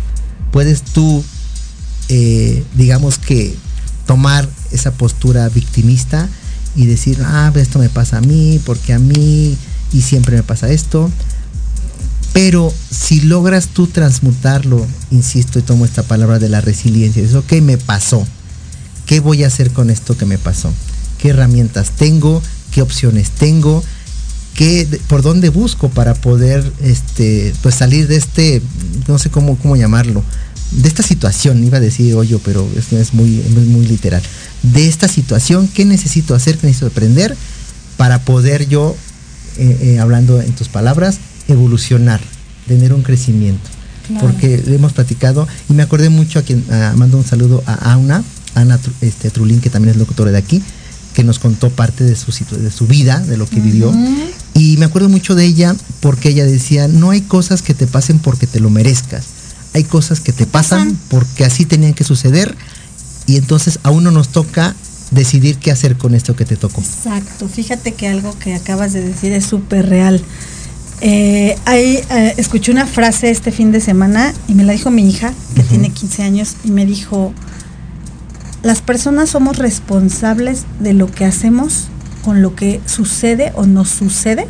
[0.51, 1.25] Puedes tú,
[2.09, 3.55] eh, digamos que,
[4.07, 6.29] tomar esa postura victimista
[6.75, 9.57] y decir, ah, esto me pasa a mí, porque a mí
[9.93, 11.11] y siempre me pasa esto.
[12.33, 17.53] Pero si logras tú transmutarlo, insisto y tomo esta palabra de la resiliencia, dices, ok,
[17.61, 18.27] me pasó.
[19.05, 20.73] ¿Qué voy a hacer con esto que me pasó?
[21.19, 23.83] qué herramientas tengo, qué opciones tengo,
[24.55, 28.63] qué, por dónde busco para poder este, pues salir de este,
[29.07, 30.23] no sé cómo, cómo llamarlo,
[30.71, 34.23] de esta situación, iba a decir hoyo, pero esto es muy, muy literal,
[34.63, 37.37] de esta situación, qué necesito hacer, qué necesito aprender
[37.97, 38.97] para poder yo,
[39.57, 42.21] eh, eh, hablando en tus palabras, evolucionar,
[42.67, 43.69] tener un crecimiento.
[44.23, 46.65] Porque hemos platicado y me acordé mucho a quien
[46.97, 50.63] mando un saludo a Ana, Ana este, Trulín, que también es locutora de aquí,
[51.13, 53.93] que nos contó parte de su, de su vida, de lo que vivió.
[54.55, 58.19] Y me acuerdo mucho de ella porque ella decía, no hay cosas que te pasen
[58.19, 59.25] porque te lo merezcas.
[59.75, 62.57] Hay cosas que te pasan porque así tenían que suceder
[63.27, 64.75] y entonces a uno nos toca
[65.11, 66.81] decidir qué hacer con esto que te tocó.
[66.81, 70.23] Exacto, fíjate que algo que acabas de decir es súper real.
[71.01, 75.33] Eh, eh, escuché una frase este fin de semana y me la dijo mi hija,
[75.55, 77.33] que tiene 15 años, y me dijo,
[78.63, 81.85] las personas somos responsables de lo que hacemos
[82.25, 84.49] con lo que sucede o no sucede.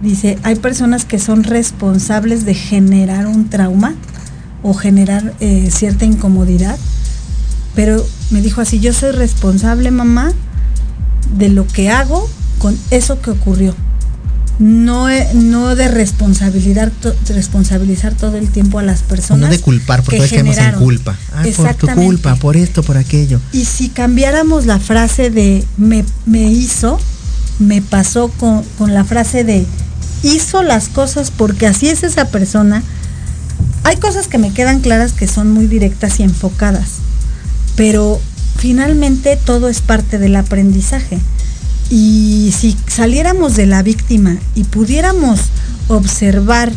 [0.00, 3.94] Dice, hay personas que son responsables de generar un trauma
[4.62, 6.76] o generar eh, cierta incomodidad,
[7.74, 10.32] pero me dijo así, yo soy responsable, mamá,
[11.36, 12.28] de lo que hago
[12.58, 13.74] con eso que ocurrió
[14.58, 16.90] no, no de responsabilidad,
[17.28, 19.48] responsabilizar todo el tiempo a las personas.
[19.48, 21.16] No de culpar, porque que en culpa.
[21.32, 23.40] Ah, por tu culpa, por esto, por aquello.
[23.52, 26.98] Y si cambiáramos la frase de me, me hizo,
[27.60, 29.64] me pasó con, con la frase de
[30.24, 32.82] hizo las cosas porque así es esa persona,
[33.84, 36.96] hay cosas que me quedan claras que son muy directas y enfocadas,
[37.76, 38.20] pero
[38.56, 41.18] finalmente todo es parte del aprendizaje.
[41.90, 45.40] Y si saliéramos de la víctima y pudiéramos
[45.88, 46.70] observar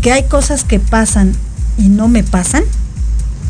[0.00, 1.32] que hay cosas que pasan
[1.78, 2.64] y no me pasan,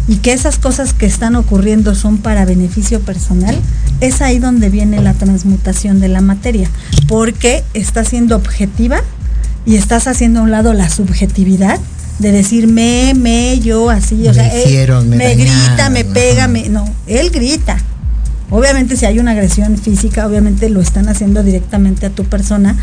[0.07, 3.59] y que esas cosas que están ocurriendo son para beneficio personal,
[4.01, 6.69] es ahí donde viene la transmutación de la materia,
[7.09, 9.01] porque está siendo objetiva
[9.65, 11.81] y estás haciendo a un lado la subjetividad
[12.19, 14.51] de decir me, me, yo, así, o sea,
[15.05, 17.79] me, grita, me pega, me, no, él grita,
[18.51, 22.77] Obviamente si hay una agresión física, obviamente lo están haciendo directamente a tu persona,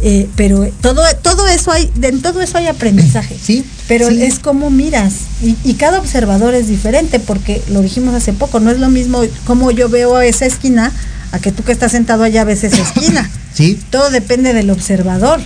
[0.00, 3.36] eh, pero todo, todo eso hay, en todo eso hay aprendizaje.
[3.38, 3.62] Sí.
[3.88, 5.12] Pero es como miras,
[5.42, 9.70] y, cada observador es diferente, porque lo dijimos hace poco, no es lo mismo como
[9.70, 10.92] yo veo esa esquina
[11.32, 13.28] a que tú que estás sentado allá ves esa esquina.
[13.52, 13.78] sí.
[13.90, 15.40] Todo depende del observador.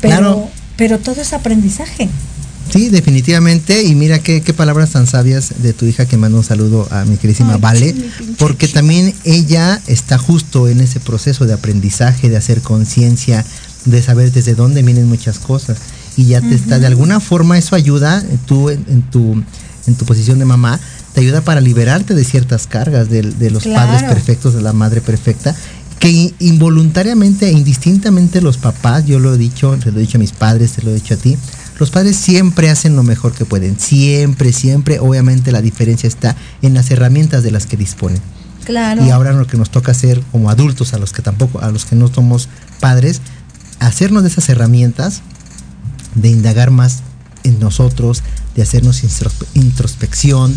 [0.00, 2.08] Pero, pero todo es aprendizaje.
[2.76, 3.82] Sí, definitivamente.
[3.82, 7.16] Y mira qué, palabras tan sabias de tu hija que manda un saludo a mi
[7.16, 7.94] queridísima Vale,
[8.38, 13.44] porque también ella está justo en ese proceso de aprendizaje, de hacer conciencia,
[13.86, 15.78] de saber desde dónde vienen muchas cosas.
[16.16, 19.42] Y ya te está, de alguna forma eso ayuda, tú en, tu,
[19.86, 20.80] en tu posición de mamá,
[21.14, 25.56] te ayuda para liberarte de ciertas cargas, de, los padres perfectos, de la madre perfecta,
[25.98, 30.20] que involuntariamente e indistintamente los papás, yo lo he dicho, te lo he dicho a
[30.20, 31.38] mis padres, te lo he dicho a ti,
[31.78, 34.98] los padres siempre hacen lo mejor que pueden, siempre, siempre.
[34.98, 38.20] Obviamente la diferencia está en las herramientas de las que disponen.
[38.64, 39.04] Claro.
[39.04, 41.84] Y ahora lo que nos toca hacer como adultos, a los que tampoco, a los
[41.84, 42.48] que no somos
[42.80, 43.20] padres,
[43.78, 45.22] hacernos de esas herramientas,
[46.14, 47.02] de indagar más
[47.44, 48.22] en nosotros,
[48.54, 49.02] de hacernos
[49.54, 50.56] introspección,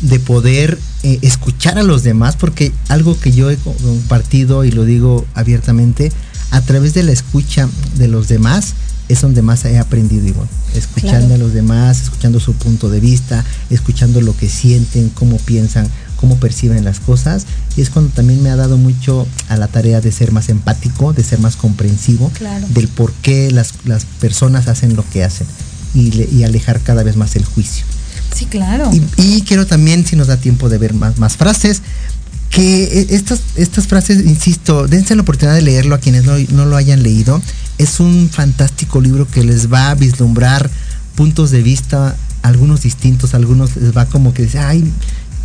[0.00, 4.84] de poder eh, escuchar a los demás, porque algo que yo he compartido y lo
[4.84, 6.12] digo abiertamente,
[6.50, 8.74] a través de la escucha de los demás
[9.08, 13.44] es donde más he aprendido igual, escuchando a los demás, escuchando su punto de vista,
[13.70, 17.46] escuchando lo que sienten, cómo piensan, cómo perciben las cosas,
[17.76, 21.14] y es cuando también me ha dado mucho a la tarea de ser más empático,
[21.14, 22.30] de ser más comprensivo
[22.68, 25.46] del por qué las, las, personas hacen lo que hacen
[25.94, 27.86] y, y alejar cada vez más el juicio.
[28.34, 28.90] Sí, claro.
[29.16, 31.82] Y, quiero también, si nos da tiempo de ver más, más frases,
[32.50, 36.76] que e, estas, estas frases, insisto, dense la oportunidad de leerlo a quienes no, lo
[36.76, 37.40] hayan leído.
[37.78, 40.70] Es un fantástico libro que les va a vislumbrar
[41.14, 44.84] puntos de vista, algunos distintos, algunos les va como que dice, ay,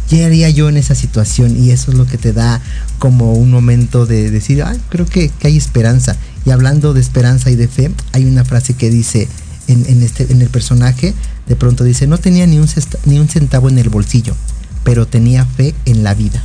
[0.09, 1.61] ¿qué haría yo en esa situación?
[1.61, 2.61] Y eso es lo que te da
[2.99, 6.15] como un momento de decir, ay, creo que, hay esperanza.
[6.45, 9.27] Y hablando de esperanza y de fe, hay una frase que dice
[9.67, 11.13] en, en, este, en el personaje,
[11.47, 12.67] de pronto dice, no tenía ni un,
[13.05, 14.35] ni un centavo en el bolsillo,
[14.83, 16.43] pero tenía fe en la vida.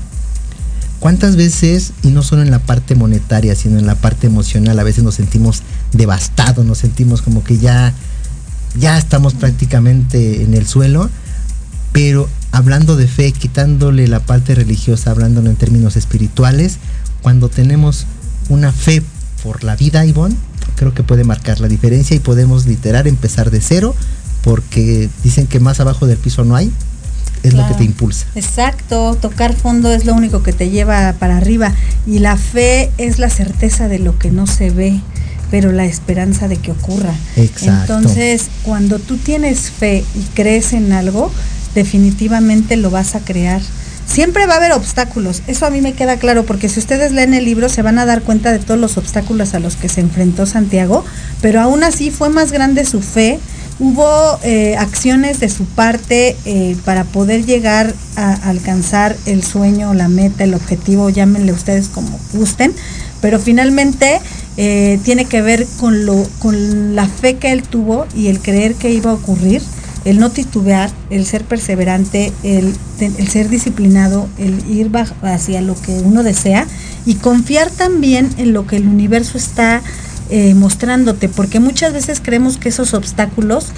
[1.01, 4.82] ¿Cuántas veces, y no solo en la parte monetaria, sino en la parte emocional, a
[4.82, 7.94] veces nos sentimos devastados, nos sentimos como que ya,
[8.78, 11.09] ya estamos prácticamente en el suelo,
[11.92, 16.78] pero hablando de fe, quitándole la parte religiosa, hablándolo en términos espirituales,
[17.22, 18.07] cuando tenemos
[18.49, 19.03] una fe
[19.44, 20.36] por la vida, Ivonne,
[20.74, 23.94] creo que puede marcar la diferencia y podemos literar empezar de cero,
[24.42, 26.72] porque dicen que más abajo del piso no hay,
[27.43, 28.26] es lo que te impulsa.
[28.34, 31.72] Exacto, tocar fondo es lo único que te lleva para arriba
[32.07, 35.01] y la fe es la certeza de lo que no se ve,
[35.51, 37.14] pero la esperanza de que ocurra.
[37.36, 37.97] Exacto.
[37.97, 41.32] Entonces, cuando tú tienes fe y crees en algo,
[41.74, 43.61] definitivamente lo vas a crear.
[44.07, 47.34] Siempre va a haber obstáculos, eso a mí me queda claro, porque si ustedes leen
[47.34, 50.01] el libro se van a dar cuenta de todos los obstáculos a los que se
[50.01, 51.05] enfrentó Santiago,
[51.43, 53.39] pero aún así fue más grande su fe,
[53.81, 60.09] hubo eh, acciones de su parte eh, para poder llegar a alcanzar el sueño, la
[60.09, 62.72] meta, el objetivo, llámenle ustedes como gusten,
[63.20, 64.20] pero finalmente
[64.57, 68.74] eh, tiene que ver con, lo, con la fe que él tuvo y el creer
[68.74, 69.62] que iba a ocurrir,
[70.05, 74.91] el no titubear, el ser perseverante, el, el ser disciplinado, el ir
[75.22, 76.66] hacia lo que uno desea
[77.05, 79.83] y confiar también en lo que el universo está
[80.31, 83.68] eh, mostrándote, porque muchas veces creemos que esos obstáculos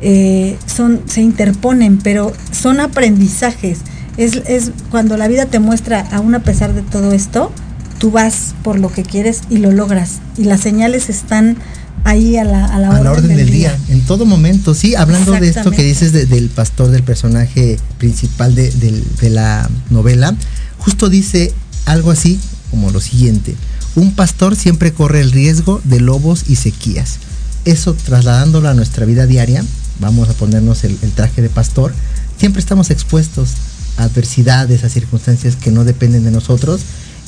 [0.00, 3.80] eh, son, se interponen, pero son aprendizajes.
[4.16, 7.52] Es, es cuando la vida te muestra, aún a pesar de todo esto,
[7.98, 10.20] tú vas por lo que quieres y lo logras.
[10.36, 11.56] Y las señales están
[12.04, 13.76] ahí a la, a la, orden, del, día.
[13.88, 18.70] En todo momento, sí, hablando de esto que dices del pastor, del personaje principal de,
[18.70, 20.34] de la novela,
[20.78, 21.52] justo dice
[21.84, 22.40] algo así
[22.70, 23.56] como lo siguiente.
[23.98, 27.16] Un pastor siempre corre el riesgo de lobos y sequías.
[27.64, 29.64] Eso trasladándolo a nuestra vida diaria,
[29.98, 31.92] vamos a ponernos el, traje de pastor,
[32.38, 33.54] siempre estamos expuestos
[33.96, 36.82] a adversidades, a circunstancias que no dependen de nosotros.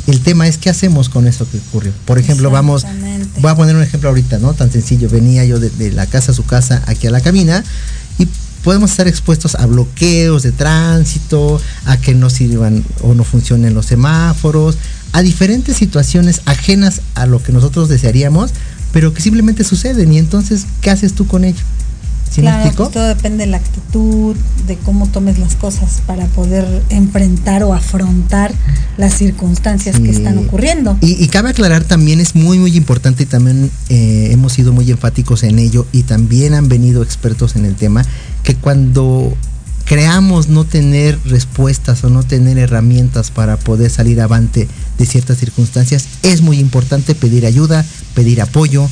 [0.06, 1.92] El tema es qué hacemos con eso que ocurrió.
[2.04, 2.86] Por ejemplo, vamos,
[3.40, 4.54] voy a poner un ejemplo ahorita, ¿no?
[4.54, 7.64] Tan sencillo, venía yo de, de la casa a su casa aquí a la cabina
[8.20, 8.28] y
[8.62, 13.86] podemos estar expuestos a bloqueos de tránsito, a que no sirvan o no funcionen los
[13.86, 14.76] semáforos,
[15.12, 18.52] a diferentes situaciones ajenas a lo que nosotros desearíamos,
[18.92, 20.12] pero que simplemente suceden.
[20.12, 21.62] Y entonces, ¿qué haces tú con ello?
[22.30, 24.36] ¿Sí claro, pues todo depende de la actitud,
[24.68, 28.54] de cómo tomes las cosas para poder enfrentar o afrontar
[28.96, 30.96] las circunstancias que están ocurriendo.
[31.00, 35.42] Y, cabe aclarar también, es muy, muy importante y también eh, hemos sido muy enfáticos
[35.42, 38.04] en ello y también han venido expertos en el tema,
[38.44, 39.36] que cuando
[39.90, 46.06] creamos no tener respuestas o no tener herramientas para poder salir avante de ciertas circunstancias,
[46.22, 47.84] es muy importante pedir ayuda,
[48.14, 48.88] pedir apoyo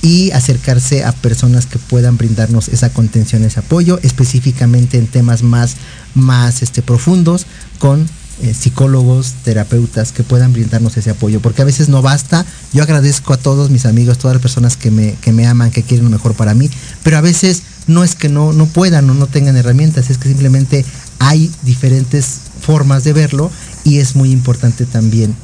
[0.00, 5.76] y acercarse a personas que puedan brindarnos esa contención, ese apoyo, específicamente en temas más,
[6.14, 7.44] más este, profundos
[7.78, 8.08] con
[8.42, 12.44] eh, psicólogos, terapeutas que puedan brindarnos ese apoyo, porque a veces no basta.
[12.72, 15.82] Yo agradezco a todos mis amigos, todas las personas que me, que me aman, que
[15.82, 16.70] quieren lo mejor para mí,
[17.02, 20.28] pero a veces no es que no, no puedan o no tengan herramientas, es que
[20.28, 20.84] simplemente
[21.18, 23.50] hay diferentes formas de verlo
[23.84, 25.34] y es muy importante también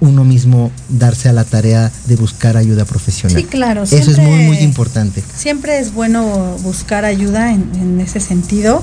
[0.00, 3.40] uno mismo darse a la tarea de buscar ayuda profesional.
[3.40, 3.84] Sí, claro.
[3.84, 5.22] Eso es muy, muy importante.
[5.36, 8.82] Siempre es bueno buscar ayuda en, ese sentido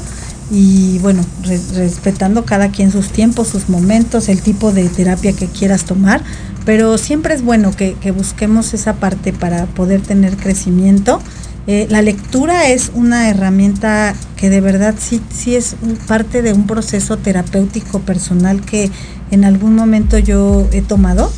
[0.51, 1.25] y bueno,
[1.73, 6.23] respetando cada quien sus tiempos, sus momentos, el tipo de terapia que quieras tomar,
[6.65, 11.19] pero siempre es bueno que, que busquemos esa parte para poder tener crecimiento.
[11.67, 15.75] Eh, la lectura es una herramienta que de verdad sí, sí es
[16.07, 18.91] parte de un proceso terapéutico personal que
[19.31, 21.31] en algún momento yo he tomado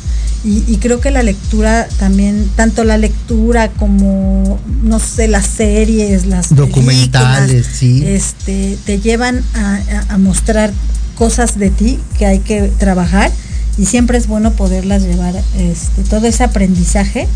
[0.44, 6.54] Y, creo que la lectura también, tanto la lectura como, no sé, las series, las
[6.54, 8.04] documentales, sí.
[8.06, 10.72] este, te llevan a, mostrar
[11.16, 13.32] cosas de ti que hay que trabajar
[13.78, 17.26] y siempre es bueno poderlas llevar, este, todo ese aprendizaje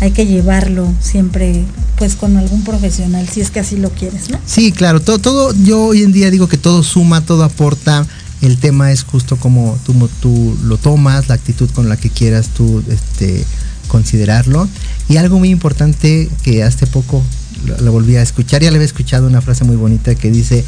[0.00, 1.64] hay que llevarlo siempre
[1.96, 4.38] pues con algún profesional, si es que así lo quieres, ¿no?
[4.46, 8.06] Sí, claro, todo, todo, yo hoy en día digo que todo suma, todo aporta,
[8.42, 9.78] el tema es justo como
[10.20, 13.44] tú, lo tomas, la actitud con la que quieras tú este,
[13.86, 14.68] considerarlo.
[15.08, 17.22] Y algo muy importante que hace poco
[17.64, 20.64] lo, volví a escuchar, ya le había escuchado una frase muy bonita que dice,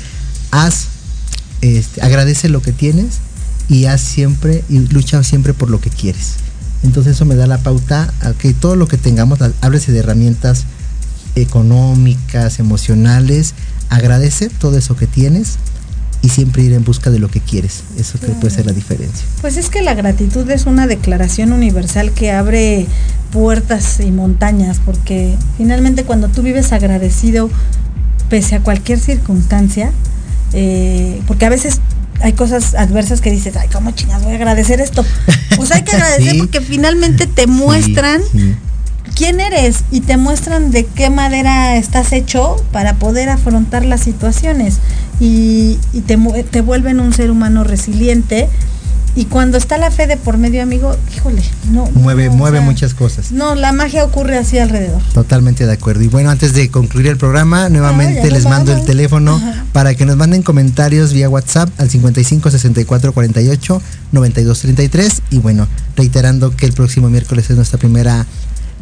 [0.53, 0.87] haz,
[1.62, 3.18] este, agradece lo que tienes
[3.68, 6.35] y haz siempre y lucha siempre por lo que quieres.
[6.85, 10.64] Entonces eso me da la pauta a que todo lo que tengamos, háblese de herramientas
[11.35, 13.55] económicas, emocionales,
[13.89, 15.57] agradece todo eso que tienes
[16.25, 17.83] y siempre ir en busca de lo que quieres.
[17.99, 19.27] Eso puede ser la diferencia.
[19.43, 22.87] Pues es que la gratitud es una declaración universal que abre
[23.31, 27.51] puertas y montañas, porque finalmente cuando tú vives agradecido
[28.31, 29.93] pese a cualquier circunstancia,
[30.55, 31.81] eh, porque a veces
[32.22, 35.05] hay cosas adversas que dices, ay, ¿cómo chingas voy a agradecer esto?
[35.57, 38.22] Pues hay que agradecer porque finalmente te muestran
[39.14, 44.79] quién eres y te muestran de qué madera estás hecho para poder afrontar las situaciones
[45.21, 46.17] y, te,
[46.51, 48.49] te vuelven un ser humano resiliente
[49.17, 51.41] y cuando está la fe de por medio, amigo, híjole,
[51.71, 51.87] no.
[51.95, 53.31] Mueve, mueve muchas cosas.
[53.31, 55.01] No, la magia ocurre así alrededor.
[55.12, 56.03] Totalmente de acuerdo.
[56.03, 59.41] Y bueno, antes de concluir el programa, nuevamente ah, les mando el teléfono
[59.73, 65.23] para que nos manden comentarios vía WhatsApp al 55 64 48 92 33.
[65.31, 68.27] Y bueno, reiterando que el próximo miércoles es nuestra primera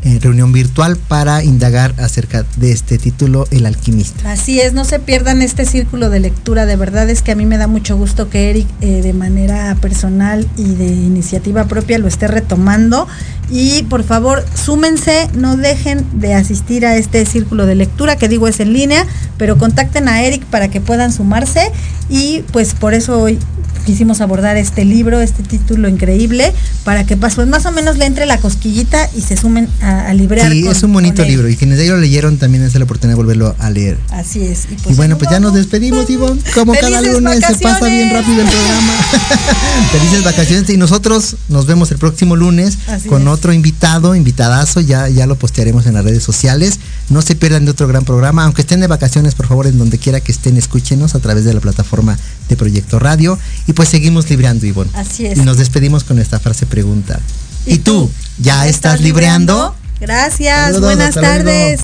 [0.05, 4.33] eh, reunión virtual para indagar acerca de este título, El alquimista.
[4.33, 7.47] Así es, no se pierdan este círculo de lectura, de verdad es que a mí
[7.47, 12.09] me da mucho gusto que Eric eh, de manera personal y de iniciativa propia lo
[12.09, 13.07] esté retomando.
[13.51, 18.49] Y por favor súmense, no dejen de asistir a este círculo de lectura que digo
[18.49, 21.71] es en línea, pero contacten a Eric para que puedan sumarse.
[22.09, 23.39] Y pues por eso hoy
[23.85, 26.53] quisimos abordar este libro, este título increíble,
[26.85, 30.15] para que pues, más o menos le entre la cosquillita y se sumen a, a
[30.15, 30.51] librear.
[30.51, 33.23] Sí, es un bonito libro y quienes ya lo leyeron también es la oportunidad de
[33.23, 33.99] volverlo a leer.
[34.11, 34.67] Así es.
[34.71, 36.41] Y, pues, bueno, pues ya nos despedimos, Ivonne.
[36.55, 38.93] Como cada lunes se pasa bien rápido el programa.
[39.93, 45.27] Felices vacaciones y nosotros nos vemos el próximo lunes con otro invitado, invitadazo, ya, ya
[45.27, 46.79] lo postearemos en las redes sociales.
[47.09, 49.99] No se pierdan de otro gran programa, aunque estén de vacaciones, por favor, en donde
[49.99, 52.19] quiera que estén, escúchenos a través de la plataforma
[52.49, 53.39] de Proyecto Radio.
[53.67, 54.91] Y pues seguimos librando, Ivonne.
[54.95, 55.39] Así es.
[55.39, 57.21] Y nos despedimos con esta frase pregunta.
[57.67, 58.11] ¿Y, tú?
[58.39, 59.75] ¿Ya, estás, libreando?
[60.01, 61.83] Gracias, buenas tardes.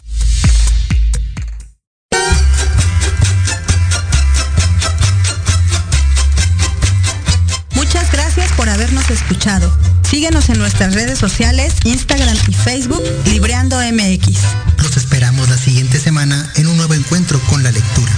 [7.74, 9.72] Muchas gracias por habernos escuchado.
[10.02, 14.38] Síguenos en nuestras redes sociales, Instagram y Facebook, Libreando MX.
[14.82, 18.12] Los esperamos la siguiente semana en un nuevo encuentro con la lectura.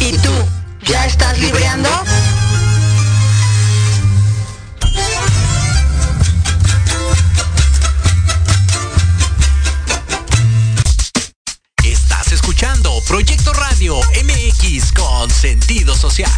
[0.00, 0.57] ¿Y tú?
[0.88, 1.88] ¿Ya estás libreando?
[13.08, 16.30] Proyecto Radio MX con sentido social.